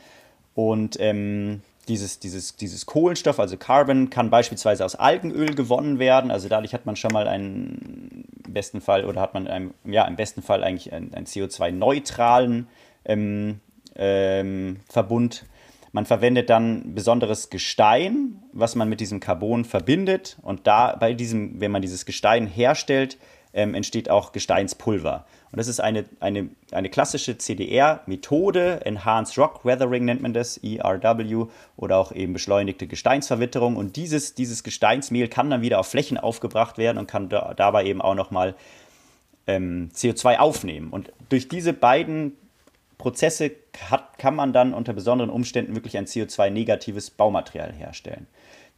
Und 0.55 0.97
ähm, 0.99 1.61
dieses, 1.89 2.19
dieses, 2.19 2.55
dieses 2.55 2.85
Kohlenstoff, 2.85 3.39
also 3.39 3.57
Carbon, 3.57 4.09
kann 4.09 4.29
beispielsweise 4.29 4.85
aus 4.85 4.95
Algenöl 4.95 5.53
gewonnen 5.55 5.99
werden. 5.99 6.31
Also 6.31 6.47
dadurch 6.47 6.73
hat 6.73 6.85
man 6.85 6.95
schon 6.95 7.11
mal 7.11 7.27
einen 7.27 8.25
im 8.45 8.53
besten 8.53 8.81
Fall 8.81 9.05
oder 9.05 9.21
hat 9.21 9.33
man 9.33 9.47
einen, 9.47 9.73
ja, 9.83 10.05
im 10.05 10.15
besten 10.15 10.41
Fall 10.41 10.63
eigentlich 10.63 10.93
einen, 10.93 11.13
einen 11.13 11.25
CO2-neutralen 11.25 12.67
ähm, 13.05 13.59
ähm, 13.95 14.77
Verbund. 14.87 15.45
Man 15.91 16.05
verwendet 16.05 16.49
dann 16.49 16.93
besonderes 16.93 17.49
Gestein, 17.49 18.43
was 18.53 18.75
man 18.75 18.89
mit 18.89 18.99
diesem 18.99 19.19
Carbon 19.19 19.65
verbindet. 19.65 20.37
Und 20.41 20.67
da 20.67 20.95
bei 20.95 21.13
diesem, 21.13 21.59
wenn 21.59 21.71
man 21.71 21.81
dieses 21.81 22.05
Gestein 22.05 22.47
herstellt, 22.47 23.17
ähm, 23.53 23.73
entsteht 23.73 24.09
auch 24.09 24.31
Gesteinspulver. 24.31 25.25
Und 25.51 25.57
das 25.57 25.67
ist 25.67 25.79
eine, 25.79 26.05
eine, 26.19 26.49
eine 26.71 26.89
klassische 26.89 27.37
CDR-Methode, 27.37 28.85
Enhanced 28.85 29.37
Rock 29.37 29.65
Weathering 29.65 30.05
nennt 30.05 30.21
man 30.21 30.33
das, 30.33 30.57
ERW, 30.57 31.45
oder 31.75 31.97
auch 31.97 32.11
eben 32.11 32.33
beschleunigte 32.33 32.85
Gesteinsverwitterung. 32.85 33.75
Und 33.75 33.95
dieses, 33.95 34.35
dieses 34.35 34.63
Gesteinsmehl 34.63 35.27
kann 35.27 35.49
dann 35.49 35.61
wieder 35.61 35.79
auf 35.79 35.87
Flächen 35.87 36.17
aufgebracht 36.17 36.77
werden 36.77 36.99
und 36.99 37.07
kann 37.07 37.29
da, 37.29 37.53
dabei 37.55 37.85
eben 37.85 38.01
auch 38.01 38.15
nochmal 38.15 38.55
ähm, 39.47 39.89
CO2 39.95 40.37
aufnehmen. 40.37 40.89
Und 40.91 41.11
durch 41.29 41.47
diese 41.47 41.73
beiden 41.73 42.33
Prozesse 42.99 43.51
hat, 43.89 44.19
kann 44.19 44.35
man 44.35 44.53
dann 44.53 44.73
unter 44.73 44.93
besonderen 44.93 45.31
Umständen 45.31 45.73
wirklich 45.73 45.97
ein 45.97 46.05
CO2-negatives 46.05 47.09
Baumaterial 47.09 47.73
herstellen. 47.73 48.27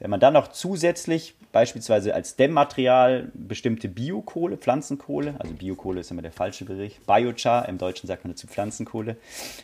Wenn 0.02 0.10
man 0.10 0.20
dann 0.20 0.34
noch 0.34 0.48
zusätzlich 0.48 1.36
beispielsweise 1.52 2.16
als 2.16 2.36
Dämmmaterial 2.36 3.30
bestimmte 3.36 3.88
Biokohle, 3.88 4.58
Pflanzenkohle, 4.58 5.36
also 5.38 5.54
Biokohle 5.54 6.00
ist 6.00 6.10
immer 6.10 6.24
der 6.24 6.32
falsche 6.32 6.66
Begriff, 6.66 7.00
Biochar, 7.06 7.70
im 7.70 7.78
Deutschen 7.78 8.08
sagt 8.08 8.26
man 8.26 8.34
dazu 8.34 8.48
Pflanzenkohle. 8.48 9.16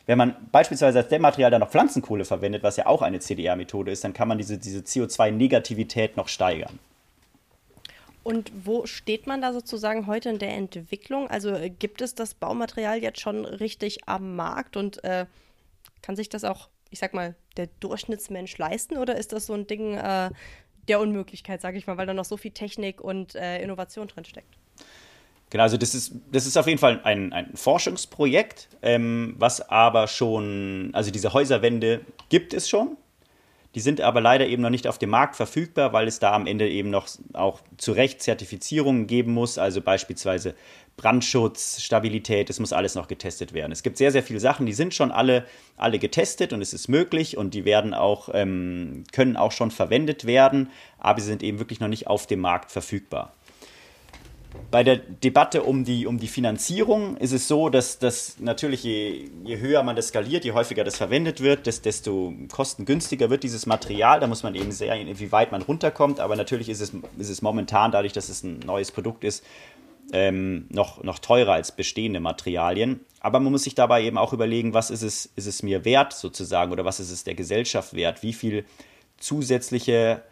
Wenn 0.05 0.19
man 0.19 0.35
beispielsweise 0.51 0.99
als 0.99 1.07
Dämmmaterial 1.07 1.49
dann 1.49 1.61
noch 1.61 1.71
Pflanzenkohle 1.71 2.23
verwendet, 2.23 2.61
was 2.61 2.77
ja 2.77 2.85
auch 2.85 3.01
eine 3.01 3.19
CDR-Methode 3.19 3.91
ist, 3.91 4.03
dann 4.03 4.13
kann 4.13 4.27
man 4.27 4.37
diese, 4.37 4.59
diese 4.59 4.81
CO2-Negativität 4.81 6.17
noch 6.17 6.27
steigern. 6.27 6.77
Und 8.21 8.51
wo 8.63 8.85
steht 8.85 9.25
man 9.25 9.41
da 9.41 9.53
sozusagen 9.53 10.05
heute 10.05 10.29
in 10.29 10.37
der 10.37 10.53
Entwicklung? 10.53 11.31
Also 11.31 11.49
äh, 11.49 11.71
gibt 11.71 12.03
es 12.03 12.13
das 12.13 12.35
Baumaterial 12.35 13.01
jetzt 13.01 13.21
schon 13.21 13.43
richtig 13.43 14.07
am 14.07 14.35
Markt 14.35 14.77
und 14.77 15.03
äh, 15.03 15.25
kann 16.03 16.15
sich 16.15 16.29
das 16.29 16.43
auch 16.43 16.67
ich 16.89 16.99
sag 16.99 17.13
mal, 17.13 17.35
der 17.57 17.67
Durchschnittsmensch 17.79 18.57
leisten 18.57 18.97
oder 18.97 19.17
ist 19.17 19.33
das 19.33 19.45
so 19.45 19.53
ein 19.53 19.67
Ding 19.67 19.95
äh, 19.95 20.29
der 20.87 20.99
Unmöglichkeit, 20.99 21.61
sage 21.61 21.77
ich 21.77 21.87
mal, 21.87 21.97
weil 21.97 22.07
da 22.07 22.13
noch 22.13 22.25
so 22.25 22.37
viel 22.37 22.51
Technik 22.51 23.01
und 23.01 23.35
äh, 23.35 23.61
Innovation 23.61 24.07
drin 24.07 24.25
steckt? 24.25 24.57
Genau, 25.49 25.63
also 25.63 25.77
das 25.77 25.95
ist, 25.95 26.13
das 26.31 26.45
ist 26.45 26.57
auf 26.57 26.67
jeden 26.67 26.79
Fall 26.79 26.99
ein, 27.03 27.31
ein 27.31 27.55
Forschungsprojekt, 27.55 28.67
ähm, 28.81 29.35
was 29.37 29.61
aber 29.69 30.07
schon, 30.07 30.89
also 30.93 31.09
diese 31.09 31.31
Häuserwände 31.31 32.01
gibt 32.29 32.53
es 32.53 32.67
schon. 32.67 32.97
Die 33.77 33.81
sind 33.81 34.01
aber 34.01 34.21
leider 34.21 34.47
eben 34.47 34.63
noch 34.63 34.71
nicht 34.71 34.87
auf 34.87 34.97
dem 34.97 35.11
Markt 35.11 35.35
verfügbar, 35.35 35.93
weil 35.93 36.07
es 36.07 36.17
da 36.17 36.33
am 36.33 36.47
Ende 36.47 36.67
eben 36.67 36.89
noch 36.89 37.07
auch 37.33 37.61
zu 37.77 37.91
Recht 37.91 38.23
Zertifizierungen 38.23 39.05
geben 39.05 39.33
muss, 39.33 39.59
also 39.59 39.81
beispielsweise 39.81 40.55
Brandschutz, 40.95 41.79
Stabilität, 41.79 42.49
das 42.49 42.59
muss 42.59 42.73
alles 42.73 42.95
noch 42.95 43.07
getestet 43.07 43.53
werden. 43.53 43.71
Es 43.71 43.83
gibt 43.83 43.97
sehr, 43.99 44.11
sehr 44.11 44.23
viele 44.23 44.39
Sachen, 44.39 44.65
die 44.65 44.73
sind 44.73 44.95
schon 44.95 45.11
alle, 45.11 45.45
alle 45.75 45.99
getestet 45.99 46.53
und 46.53 46.63
es 46.63 46.73
ist 46.73 46.87
möglich 46.87 47.37
und 47.37 47.53
die 47.53 47.65
werden 47.65 47.93
auch, 47.93 48.29
ähm, 48.33 49.03
können 49.11 49.37
auch 49.37 49.51
schon 49.51 49.69
verwendet 49.69 50.25
werden, 50.25 50.71
aber 50.97 51.21
sie 51.21 51.27
sind 51.27 51.43
eben 51.43 51.59
wirklich 51.59 51.79
noch 51.79 51.87
nicht 51.87 52.07
auf 52.07 52.25
dem 52.25 52.39
Markt 52.39 52.71
verfügbar. 52.71 53.31
Bei 54.69 54.83
der 54.83 54.97
Debatte 54.97 55.63
um 55.63 55.85
die, 55.85 56.05
um 56.05 56.19
die 56.19 56.27
Finanzierung 56.27 57.17
ist 57.17 57.31
es 57.31 57.47
so, 57.47 57.69
dass, 57.69 57.99
dass 57.99 58.37
natürlich 58.39 58.83
je, 58.83 59.29
je 59.43 59.59
höher 59.59 59.81
man 59.83 59.95
das 59.95 60.09
skaliert, 60.09 60.43
je 60.43 60.51
häufiger 60.51 60.83
das 60.83 60.97
verwendet 60.97 61.41
wird, 61.41 61.65
desto 61.65 62.33
kostengünstiger 62.51 63.29
wird 63.29 63.43
dieses 63.43 63.65
Material. 63.65 64.19
Da 64.19 64.27
muss 64.27 64.43
man 64.43 64.55
eben 64.55 64.71
sehen, 64.71 65.07
wie 65.19 65.31
weit 65.31 65.51
man 65.51 65.61
runterkommt. 65.61 66.19
Aber 66.19 66.35
natürlich 66.35 66.69
ist 66.69 66.81
es, 66.81 66.93
ist 67.17 67.29
es 67.29 67.41
momentan, 67.41 67.91
dadurch, 67.91 68.13
dass 68.13 68.29
es 68.29 68.43
ein 68.43 68.59
neues 68.59 68.91
Produkt 68.91 69.23
ist, 69.23 69.43
ähm, 70.13 70.65
noch, 70.69 71.03
noch 71.03 71.19
teurer 71.19 71.53
als 71.53 71.71
bestehende 71.71 72.19
Materialien. 72.19 73.01
Aber 73.19 73.39
man 73.39 73.51
muss 73.51 73.63
sich 73.63 73.75
dabei 73.75 74.03
eben 74.03 74.17
auch 74.17 74.33
überlegen, 74.33 74.73
was 74.73 74.89
ist 74.89 75.01
es, 75.01 75.25
ist 75.35 75.47
es 75.47 75.63
mir 75.63 75.85
wert 75.85 76.13
sozusagen 76.13 76.71
oder 76.71 76.85
was 76.85 76.99
ist 76.99 77.11
es 77.11 77.23
der 77.23 77.35
Gesellschaft 77.35 77.93
wert? 77.93 78.23
Wie 78.23 78.33
viel 78.33 78.65
zusätzliche 79.17 80.23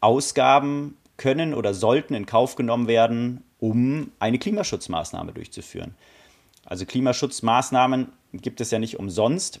Ausgaben 0.00 0.96
können 1.16 1.54
oder 1.54 1.74
sollten 1.74 2.14
in 2.14 2.26
Kauf 2.26 2.56
genommen 2.56 2.88
werden, 2.88 3.44
um 3.62 4.10
eine 4.18 4.40
Klimaschutzmaßnahme 4.40 5.32
durchzuführen? 5.32 5.94
Also 6.64 6.84
Klimaschutzmaßnahmen 6.84 8.12
gibt 8.32 8.60
es 8.60 8.72
ja 8.72 8.80
nicht 8.80 8.98
umsonst, 8.98 9.60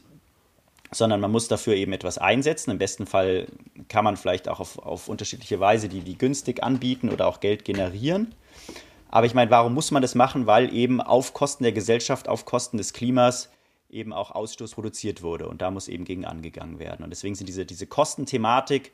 sondern 0.90 1.20
man 1.20 1.30
muss 1.30 1.46
dafür 1.46 1.76
eben 1.76 1.92
etwas 1.92 2.18
einsetzen. 2.18 2.72
Im 2.72 2.78
besten 2.78 3.06
Fall 3.06 3.46
kann 3.88 4.04
man 4.04 4.16
vielleicht 4.16 4.48
auch 4.48 4.58
auf, 4.58 4.78
auf 4.80 5.08
unterschiedliche 5.08 5.60
Weise 5.60 5.88
die, 5.88 6.00
die 6.00 6.18
günstig 6.18 6.64
anbieten 6.64 7.10
oder 7.10 7.28
auch 7.28 7.38
Geld 7.38 7.64
generieren. 7.64 8.34
Aber 9.08 9.26
ich 9.26 9.34
meine, 9.34 9.52
warum 9.52 9.72
muss 9.72 9.92
man 9.92 10.02
das 10.02 10.16
machen? 10.16 10.46
Weil 10.46 10.74
eben 10.74 11.00
auf 11.00 11.32
Kosten 11.32 11.62
der 11.62 11.72
Gesellschaft, 11.72 12.28
auf 12.28 12.44
Kosten 12.44 12.78
des 12.78 12.92
Klimas 12.92 13.50
eben 13.88 14.12
auch 14.12 14.32
Ausstoß 14.32 14.72
produziert 14.72 15.22
wurde. 15.22 15.46
Und 15.48 15.62
da 15.62 15.70
muss 15.70 15.86
eben 15.86 16.04
gegen 16.04 16.24
angegangen 16.24 16.80
werden. 16.80 17.04
Und 17.04 17.10
deswegen 17.10 17.36
sind 17.36 17.46
diese, 17.46 17.64
diese 17.64 17.86
Kostenthematik, 17.86 18.90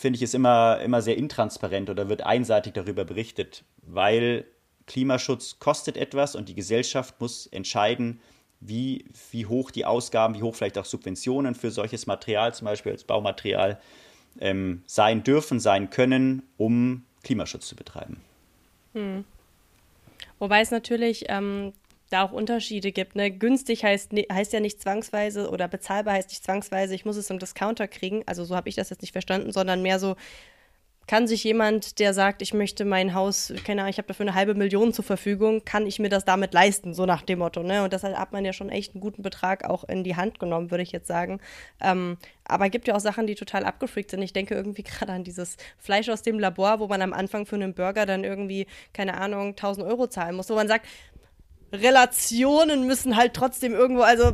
finde 0.00 0.16
ich, 0.16 0.22
ist 0.22 0.34
immer, 0.34 0.80
immer 0.80 1.02
sehr 1.02 1.18
intransparent 1.18 1.90
oder 1.90 2.08
wird 2.08 2.22
einseitig 2.22 2.72
darüber 2.72 3.04
berichtet, 3.04 3.64
weil 3.82 4.46
Klimaschutz 4.86 5.58
kostet 5.58 5.98
etwas 5.98 6.34
und 6.34 6.48
die 6.48 6.54
Gesellschaft 6.54 7.20
muss 7.20 7.46
entscheiden, 7.48 8.18
wie, 8.60 9.04
wie 9.30 9.44
hoch 9.44 9.70
die 9.70 9.84
Ausgaben, 9.84 10.34
wie 10.34 10.42
hoch 10.42 10.54
vielleicht 10.54 10.78
auch 10.78 10.86
Subventionen 10.86 11.54
für 11.54 11.70
solches 11.70 12.06
Material, 12.06 12.54
zum 12.54 12.64
Beispiel 12.64 12.92
als 12.92 13.04
Baumaterial, 13.04 13.78
ähm, 14.40 14.82
sein 14.86 15.22
dürfen, 15.22 15.60
sein 15.60 15.90
können, 15.90 16.44
um 16.56 17.04
Klimaschutz 17.22 17.66
zu 17.66 17.76
betreiben. 17.76 18.22
Hm. 18.94 19.26
Wobei 20.38 20.62
es 20.62 20.70
natürlich 20.70 21.26
ähm, 21.28 21.74
da 22.10 22.24
auch 22.24 22.32
Unterschiede 22.32 22.92
gibt. 22.92 23.16
Ne? 23.16 23.30
Günstig 23.30 23.84
heißt, 23.84 24.12
heißt 24.30 24.52
ja 24.52 24.60
nicht 24.60 24.82
zwangsweise 24.82 25.48
oder 25.50 25.68
bezahlbar 25.68 26.14
heißt 26.14 26.28
nicht 26.28 26.44
zwangsweise, 26.44 26.94
ich 26.94 27.04
muss 27.04 27.16
es 27.16 27.30
im 27.30 27.38
Discounter 27.38 27.88
kriegen. 27.88 28.22
Also 28.26 28.44
so 28.44 28.56
habe 28.56 28.68
ich 28.68 28.74
das 28.74 28.90
jetzt 28.90 29.02
nicht 29.02 29.12
verstanden, 29.12 29.52
sondern 29.52 29.82
mehr 29.82 29.98
so, 29.98 30.16
kann 31.10 31.26
sich 31.26 31.42
jemand, 31.42 31.98
der 31.98 32.14
sagt, 32.14 32.40
ich 32.40 32.54
möchte 32.54 32.84
mein 32.84 33.14
Haus, 33.14 33.52
keine 33.64 33.80
Ahnung, 33.80 33.90
ich 33.90 33.98
habe 33.98 34.06
dafür 34.06 34.26
eine 34.26 34.36
halbe 34.36 34.54
Million 34.54 34.92
zur 34.92 35.04
Verfügung, 35.04 35.64
kann 35.64 35.84
ich 35.84 35.98
mir 35.98 36.08
das 36.08 36.24
damit 36.24 36.54
leisten, 36.54 36.94
so 36.94 37.04
nach 37.04 37.22
dem 37.22 37.40
Motto. 37.40 37.64
Ne? 37.64 37.82
Und 37.82 37.92
deshalb 37.92 38.16
hat 38.16 38.32
man 38.32 38.44
ja 38.44 38.52
schon 38.52 38.68
echt 38.68 38.94
einen 38.94 39.00
guten 39.00 39.22
Betrag 39.22 39.68
auch 39.68 39.82
in 39.82 40.04
die 40.04 40.14
Hand 40.14 40.38
genommen, 40.38 40.70
würde 40.70 40.84
ich 40.84 40.92
jetzt 40.92 41.08
sagen. 41.08 41.40
Ähm, 41.80 42.16
aber 42.44 42.66
es 42.66 42.70
gibt 42.70 42.86
ja 42.86 42.94
auch 42.94 43.00
Sachen, 43.00 43.26
die 43.26 43.34
total 43.34 43.64
abgefreakt 43.64 44.12
sind. 44.12 44.22
Ich 44.22 44.32
denke 44.32 44.54
irgendwie 44.54 44.82
gerade 44.84 45.10
an 45.10 45.24
dieses 45.24 45.56
Fleisch 45.78 46.08
aus 46.08 46.22
dem 46.22 46.38
Labor, 46.38 46.78
wo 46.78 46.86
man 46.86 47.02
am 47.02 47.12
Anfang 47.12 47.44
für 47.44 47.56
einen 47.56 47.74
Burger 47.74 48.06
dann 48.06 48.22
irgendwie, 48.22 48.68
keine 48.92 49.18
Ahnung, 49.18 49.48
1000 49.48 49.84
Euro 49.88 50.06
zahlen 50.06 50.36
muss, 50.36 50.48
wo 50.48 50.54
man 50.54 50.68
sagt, 50.68 50.86
Relationen 51.72 52.86
müssen 52.86 53.16
halt 53.16 53.34
trotzdem 53.34 53.74
irgendwo, 53.74 54.02
also 54.02 54.32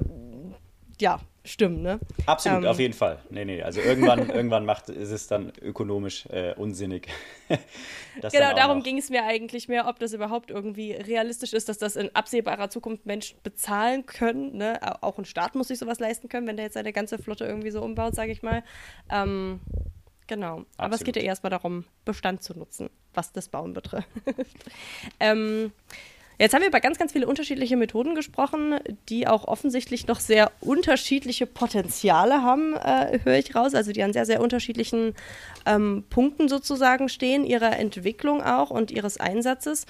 ja, 1.00 1.20
stimmen, 1.46 1.82
ne? 1.82 2.00
Absolut, 2.26 2.64
ähm, 2.64 2.68
auf 2.68 2.78
jeden 2.78 2.94
Fall. 2.94 3.18
Nee, 3.30 3.44
nee, 3.44 3.62
also 3.62 3.80
irgendwann, 3.80 4.28
irgendwann 4.30 4.64
macht, 4.64 4.88
ist 4.88 5.10
es 5.10 5.26
dann 5.26 5.52
ökonomisch 5.62 6.26
äh, 6.26 6.54
unsinnig. 6.54 7.08
genau, 8.20 8.54
darum 8.54 8.82
ging 8.82 8.98
es 8.98 9.10
mir 9.10 9.24
eigentlich 9.24 9.68
mehr, 9.68 9.86
ob 9.86 9.98
das 9.98 10.12
überhaupt 10.12 10.50
irgendwie 10.50 10.92
realistisch 10.92 11.52
ist, 11.52 11.68
dass 11.68 11.78
das 11.78 11.96
in 11.96 12.14
absehbarer 12.14 12.68
Zukunft 12.70 13.06
Menschen 13.06 13.38
bezahlen 13.42 14.06
können. 14.06 14.56
Ne? 14.56 14.80
Auch 15.02 15.18
ein 15.18 15.24
Staat 15.24 15.54
muss 15.54 15.68
sich 15.68 15.78
sowas 15.78 16.00
leisten 16.00 16.28
können, 16.28 16.46
wenn 16.46 16.56
der 16.56 16.66
jetzt 16.66 16.74
seine 16.74 16.92
ganze 16.92 17.18
Flotte 17.18 17.44
irgendwie 17.44 17.70
so 17.70 17.82
umbaut, 17.82 18.14
sage 18.14 18.32
ich 18.32 18.42
mal. 18.42 18.62
Ähm, 19.10 19.60
genau. 20.26 20.58
Absolut. 20.58 20.78
Aber 20.78 20.94
es 20.94 21.04
geht 21.04 21.16
ja 21.16 21.22
erstmal 21.22 21.50
darum, 21.50 21.84
Bestand 22.04 22.42
zu 22.42 22.58
nutzen, 22.58 22.90
was 23.14 23.32
das 23.32 23.48
Bauen 23.48 23.72
betrifft. 23.72 24.08
ähm, 25.20 25.72
Jetzt 26.38 26.52
haben 26.52 26.60
wir 26.60 26.68
über 26.68 26.80
ganz, 26.80 26.98
ganz 26.98 27.12
viele 27.12 27.26
unterschiedliche 27.26 27.76
Methoden 27.76 28.14
gesprochen, 28.14 28.78
die 29.08 29.26
auch 29.26 29.48
offensichtlich 29.48 30.06
noch 30.06 30.20
sehr 30.20 30.52
unterschiedliche 30.60 31.46
Potenziale 31.46 32.42
haben, 32.42 32.74
äh, 32.74 33.20
höre 33.24 33.38
ich 33.38 33.54
raus. 33.54 33.74
Also 33.74 33.92
die 33.92 34.02
an 34.02 34.12
sehr, 34.12 34.26
sehr 34.26 34.42
unterschiedlichen 34.42 35.14
ähm, 35.64 36.04
Punkten 36.10 36.48
sozusagen 36.48 37.08
stehen, 37.08 37.44
ihrer 37.44 37.78
Entwicklung 37.78 38.42
auch 38.42 38.70
und 38.70 38.90
ihres 38.90 39.18
Einsatzes. 39.18 39.86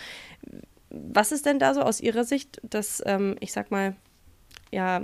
Was 0.91 1.33
ist 1.33 1.47
denn 1.47 1.59
da 1.59 1.75
so 1.75 1.83
aus 1.83 2.01
Ihrer 2.01 2.25
Sicht 2.25 2.61
das, 2.63 3.03
ähm, 3.05 3.37
ich 3.41 3.53
sag 3.53 3.73
mal, 3.73 3.97
ja, 4.71 5.03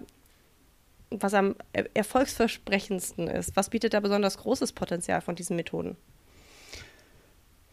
was 1.10 1.34
am 1.34 1.56
erfolgsversprechendsten 1.94 3.26
ist? 3.28 3.56
Was 3.56 3.68
bietet 3.68 3.94
da 3.94 4.00
besonders 4.00 4.38
großes 4.38 4.72
Potenzial 4.72 5.20
von 5.20 5.34
diesen 5.34 5.56
Methoden? 5.56 5.96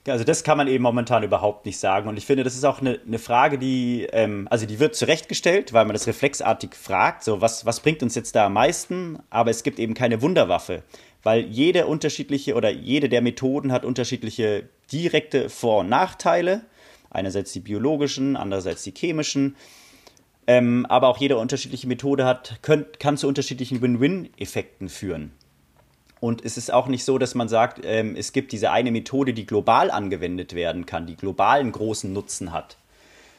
Also 0.08 0.24
das 0.24 0.44
kann 0.44 0.58
man 0.58 0.68
eben 0.68 0.84
momentan 0.84 1.24
überhaupt 1.24 1.66
nicht 1.66 1.78
sagen. 1.78 2.08
Und 2.08 2.18
ich 2.18 2.26
finde, 2.26 2.44
das 2.44 2.56
ist 2.56 2.64
auch 2.64 2.80
eine, 2.80 3.00
eine 3.06 3.20
Frage, 3.20 3.58
die, 3.58 4.08
ähm, 4.12 4.48
also 4.50 4.66
die 4.66 4.80
wird 4.80 4.96
zurechtgestellt, 4.96 5.74
weil 5.74 5.86
man 5.86 5.94
das 5.94 6.08
reflexartig 6.08 6.74
fragt, 6.74 7.24
so 7.24 7.42
was, 7.42 7.66
was 7.66 7.82
bringt 7.82 8.02
uns 8.02 8.16
jetzt 8.16 8.36
da 8.36 8.46
am 8.46 8.54
meisten? 8.54 9.20
Aber 9.30 9.52
es 9.52 9.64
gibt 9.64 9.78
eben 9.78 9.94
keine 9.94 10.22
Wunderwaffe, 10.22 10.84
weil 11.22 11.42
jede 11.42 11.86
unterschiedliche 11.86 12.56
oder 12.56 12.70
jede 12.70 13.10
der 13.10 13.22
Methoden 13.22 13.72
hat 13.72 13.84
unterschiedliche 13.84 14.70
direkte 14.92 15.50
Vor- 15.50 15.82
und 15.82 15.90
Nachteile. 15.90 16.62
Einerseits 17.12 17.52
die 17.52 17.60
biologischen, 17.60 18.38
andererseits 18.38 18.84
die 18.84 18.94
chemischen. 18.96 19.56
Ähm, 20.48 20.86
aber 20.88 21.10
auch 21.10 21.18
jede 21.18 21.38
unterschiedliche 21.38 21.88
Methode 21.88 22.26
hat, 22.26 22.60
könnt, 22.62 23.00
kann 23.00 23.18
zu 23.18 23.28
unterschiedlichen 23.28 23.82
Win-Win-Effekten 23.82 24.90
führen. 24.90 25.32
Und 26.20 26.44
es 26.44 26.58
ist 26.58 26.72
auch 26.72 26.88
nicht 26.88 27.06
so, 27.06 27.18
dass 27.18 27.34
man 27.36 27.48
sagt, 27.48 27.82
ähm, 27.84 28.16
es 28.16 28.34
gibt 28.34 28.52
diese 28.52 28.72
eine 28.72 28.92
Methode, 28.92 29.34
die 29.34 29.46
global 29.46 29.90
angewendet 29.90 30.54
werden 30.54 30.86
kann, 30.86 31.08
die 31.08 31.16
globalen 31.16 31.72
großen 31.72 32.12
Nutzen 32.12 32.52
hat. 32.52 32.76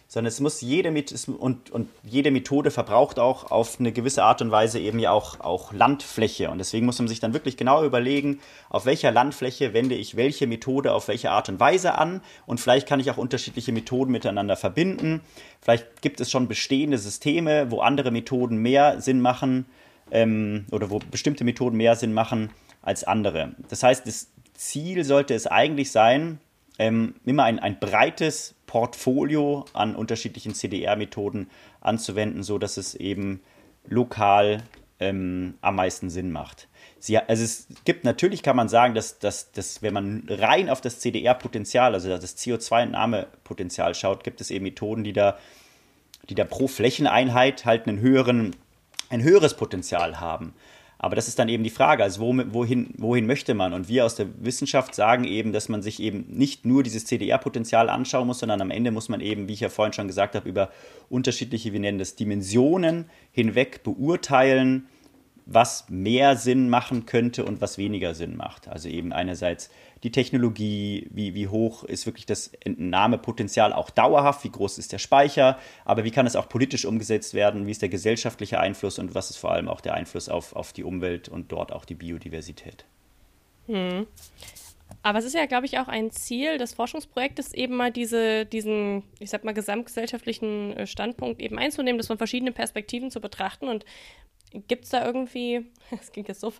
Sondern 0.09 0.29
es 0.29 0.40
muss 0.40 0.61
jede 0.61 0.93
und, 1.38 1.71
und 1.71 1.88
jede 2.03 2.33
Methode 2.33 2.73
verbraucht 2.73 3.21
auch 3.21 3.53
auf 3.53 3.79
eine 3.79 3.93
gewisse 3.93 4.25
Art 4.25 4.43
und 4.43 4.51
Weise 4.51 4.81
eben 4.81 4.99
ja 4.99 5.12
auch, 5.12 5.38
auch 5.38 5.73
Landfläche. 5.73 6.51
Und 6.51 6.59
deswegen 6.59 6.85
muss 6.85 6.99
man 6.99 7.07
sich 7.07 7.21
dann 7.21 7.33
wirklich 7.33 7.57
genau 7.57 7.85
überlegen, 7.85 8.40
auf 8.71 8.87
welcher 8.87 9.12
Landfläche 9.12 9.73
wende 9.73 9.95
ich 9.95 10.16
welche 10.16 10.49
Methode 10.49 10.95
auf 10.95 11.07
welche 11.07 11.31
Art 11.31 11.49
und 11.49 11.61
Weise 11.61 11.97
an. 11.97 12.23
Und 12.47 12.59
vielleicht 12.59 12.88
kann 12.88 12.99
ich 12.99 13.09
auch 13.12 13.19
unterschiedliche 13.19 13.71
Methoden 13.71 14.11
miteinander 14.11 14.57
verbinden. 14.57 15.21
Vielleicht 15.61 16.03
gibt 16.03 16.21
es 16.21 16.29
schon 16.29 16.49
bestehende 16.49 16.99
Systeme, 16.99 17.71
wo 17.71 17.81
andere 17.81 18.11
Methoden 18.11 18.57
mehr 18.57 19.01
Sinn 19.01 19.21
machen 19.21 19.66
ähm, 20.11 20.64
oder 20.73 20.90
wo 20.90 20.99
bestimmte 20.99 21.45
Methoden 21.45 21.77
mehr 21.77 21.95
Sinn 21.95 22.14
machen 22.14 22.51
als 22.83 23.05
andere. 23.05 23.55
Das 23.69 23.83
heißt, 23.83 24.07
das 24.07 24.29
Ziel 24.55 25.05
sollte 25.05 25.35
es 25.35 25.47
eigentlich 25.47 25.90
sein, 25.90 26.40
ähm, 26.79 27.14
immer 27.25 27.45
ein, 27.45 27.59
ein 27.59 27.79
breites 27.79 28.55
Portfolio 28.66 29.66
an 29.75 29.95
unterschiedlichen 29.95 30.55
CDR-Methoden 30.55 31.51
anzuwenden, 31.81 32.43
sodass 32.43 32.77
es 32.77 32.95
eben 32.95 33.40
lokal 33.87 34.62
ähm, 34.99 35.55
am 35.61 35.77
meisten 35.77 36.11
Sinn 36.11 36.31
macht. 36.31 36.69
Sie, 36.99 37.19
also 37.19 37.43
es 37.43 37.66
gibt 37.85 38.05
natürlich, 38.05 38.43
kann 38.43 38.57
man 38.57 38.69
sagen, 38.69 38.95
dass, 38.95 39.19
dass, 39.19 39.53
dass 39.53 39.83
wenn 39.83 39.95
man 39.95 40.25
rein 40.29 40.69
auf 40.69 40.81
das 40.81 41.01
CDR-Potenzial, 41.01 41.95
also 41.95 42.09
das 42.09 42.37
CO2-Entnahmepotenzial 42.37 43.95
schaut, 43.95 44.23
gibt 44.23 44.40
es 44.40 44.51
eben 44.51 44.64
Methoden, 44.64 45.05
die 45.05 45.14
da, 45.14 45.38
die 46.29 46.35
da 46.35 46.45
pro 46.45 46.69
Flächeneinheit 46.69 47.64
halt 47.64 47.88
einen 47.88 48.01
höheren, 48.01 48.55
ein 49.09 49.23
höheres 49.23 49.55
Potenzial 49.55 50.21
haben. 50.21 50.55
Aber 51.02 51.16
das 51.16 51.28
ist 51.28 51.38
dann 51.38 51.48
eben 51.48 51.64
die 51.64 51.70
Frage, 51.70 52.02
also 52.02 52.20
wohin, 52.20 52.92
wohin 52.98 53.26
möchte 53.26 53.54
man? 53.54 53.72
Und 53.72 53.88
wir 53.88 54.04
aus 54.04 54.16
der 54.16 54.26
Wissenschaft 54.44 54.94
sagen 54.94 55.24
eben, 55.24 55.50
dass 55.50 55.70
man 55.70 55.80
sich 55.80 55.98
eben 55.98 56.26
nicht 56.28 56.66
nur 56.66 56.82
dieses 56.82 57.06
CDR-Potenzial 57.06 57.88
anschauen 57.88 58.26
muss, 58.26 58.40
sondern 58.40 58.60
am 58.60 58.70
Ende 58.70 58.90
muss 58.90 59.08
man 59.08 59.22
eben, 59.22 59.48
wie 59.48 59.54
ich 59.54 59.60
ja 59.60 59.70
vorhin 59.70 59.94
schon 59.94 60.08
gesagt 60.08 60.34
habe, 60.34 60.46
über 60.46 60.68
unterschiedliche, 61.08 61.72
wir 61.72 61.80
nennen 61.80 61.98
das 61.98 62.16
Dimensionen 62.16 63.06
hinweg 63.32 63.82
beurteilen, 63.82 64.88
was 65.46 65.88
mehr 65.88 66.36
Sinn 66.36 66.68
machen 66.68 67.06
könnte 67.06 67.46
und 67.46 67.62
was 67.62 67.78
weniger 67.78 68.14
Sinn 68.14 68.36
macht. 68.36 68.68
Also 68.68 68.90
eben 68.90 69.14
einerseits 69.14 69.70
die 70.02 70.12
Technologie, 70.12 71.06
wie, 71.10 71.34
wie 71.34 71.48
hoch 71.48 71.84
ist 71.84 72.06
wirklich 72.06 72.26
das 72.26 72.48
Entnahmepotenzial 72.64 73.72
auch 73.72 73.90
dauerhaft, 73.90 74.44
wie 74.44 74.50
groß 74.50 74.78
ist 74.78 74.92
der 74.92 74.98
Speicher, 74.98 75.58
aber 75.84 76.04
wie 76.04 76.10
kann 76.10 76.26
es 76.26 76.36
auch 76.36 76.48
politisch 76.48 76.84
umgesetzt 76.84 77.34
werden, 77.34 77.66
wie 77.66 77.70
ist 77.70 77.82
der 77.82 77.88
gesellschaftliche 77.88 78.60
Einfluss 78.60 78.98
und 78.98 79.14
was 79.14 79.30
ist 79.30 79.36
vor 79.36 79.52
allem 79.52 79.68
auch 79.68 79.80
der 79.80 79.94
Einfluss 79.94 80.28
auf, 80.28 80.56
auf 80.56 80.72
die 80.72 80.84
Umwelt 80.84 81.28
und 81.28 81.52
dort 81.52 81.72
auch 81.72 81.84
die 81.84 81.94
Biodiversität. 81.94 82.84
Hm. 83.66 84.06
Aber 85.02 85.18
es 85.18 85.24
ist 85.24 85.34
ja, 85.34 85.46
glaube 85.46 85.66
ich, 85.66 85.78
auch 85.78 85.88
ein 85.88 86.10
Ziel 86.10 86.58
des 86.58 86.74
Forschungsprojektes, 86.74 87.54
eben 87.54 87.76
mal 87.76 87.92
diese, 87.92 88.44
diesen, 88.44 89.04
ich 89.18 89.30
sag 89.30 89.44
mal, 89.44 89.54
gesamtgesellschaftlichen 89.54 90.76
äh, 90.76 90.86
Standpunkt 90.86 91.40
eben 91.40 91.58
einzunehmen, 91.58 91.98
das 91.98 92.08
von 92.08 92.18
verschiedenen 92.18 92.54
Perspektiven 92.54 93.10
zu 93.10 93.20
betrachten. 93.20 93.68
Und 93.68 93.84
Gibt 94.66 94.84
es 94.84 94.90
da 94.90 95.04
irgendwie, 95.04 95.66
das 95.90 96.12
klingt 96.12 96.28
jetzt 96.28 96.40
so, 96.40 96.52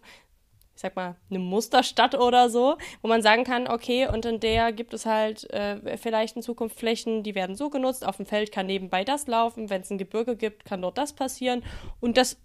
ich 0.81 0.83
sag 0.83 0.97
mal, 0.97 1.15
eine 1.29 1.39
Musterstadt 1.39 2.15
oder 2.15 2.49
so, 2.49 2.79
wo 3.03 3.09
man 3.09 3.21
sagen 3.21 3.45
kann, 3.45 3.69
okay, 3.69 4.09
und 4.09 4.25
in 4.25 4.41
der 4.41 4.73
gibt 4.73 4.95
es 4.95 5.05
halt 5.05 5.45
äh, 5.51 5.99
vielleicht 5.99 6.37
in 6.37 6.43
Zukunft 6.43 6.79
Flächen, 6.79 7.23
die 7.23 7.35
werden 7.35 7.55
so 7.55 7.69
genutzt, 7.69 8.07
auf 8.07 8.17
dem 8.17 8.25
Feld 8.25 8.51
kann 8.51 8.65
nebenbei 8.65 9.05
das 9.05 9.27
laufen, 9.27 9.69
wenn 9.69 9.83
es 9.83 9.91
ein 9.91 9.99
Gebirge 9.99 10.37
gibt, 10.37 10.65
kann 10.65 10.81
dort 10.81 10.97
das 10.97 11.13
passieren. 11.13 11.63
Und 12.01 12.17
das 12.17 12.39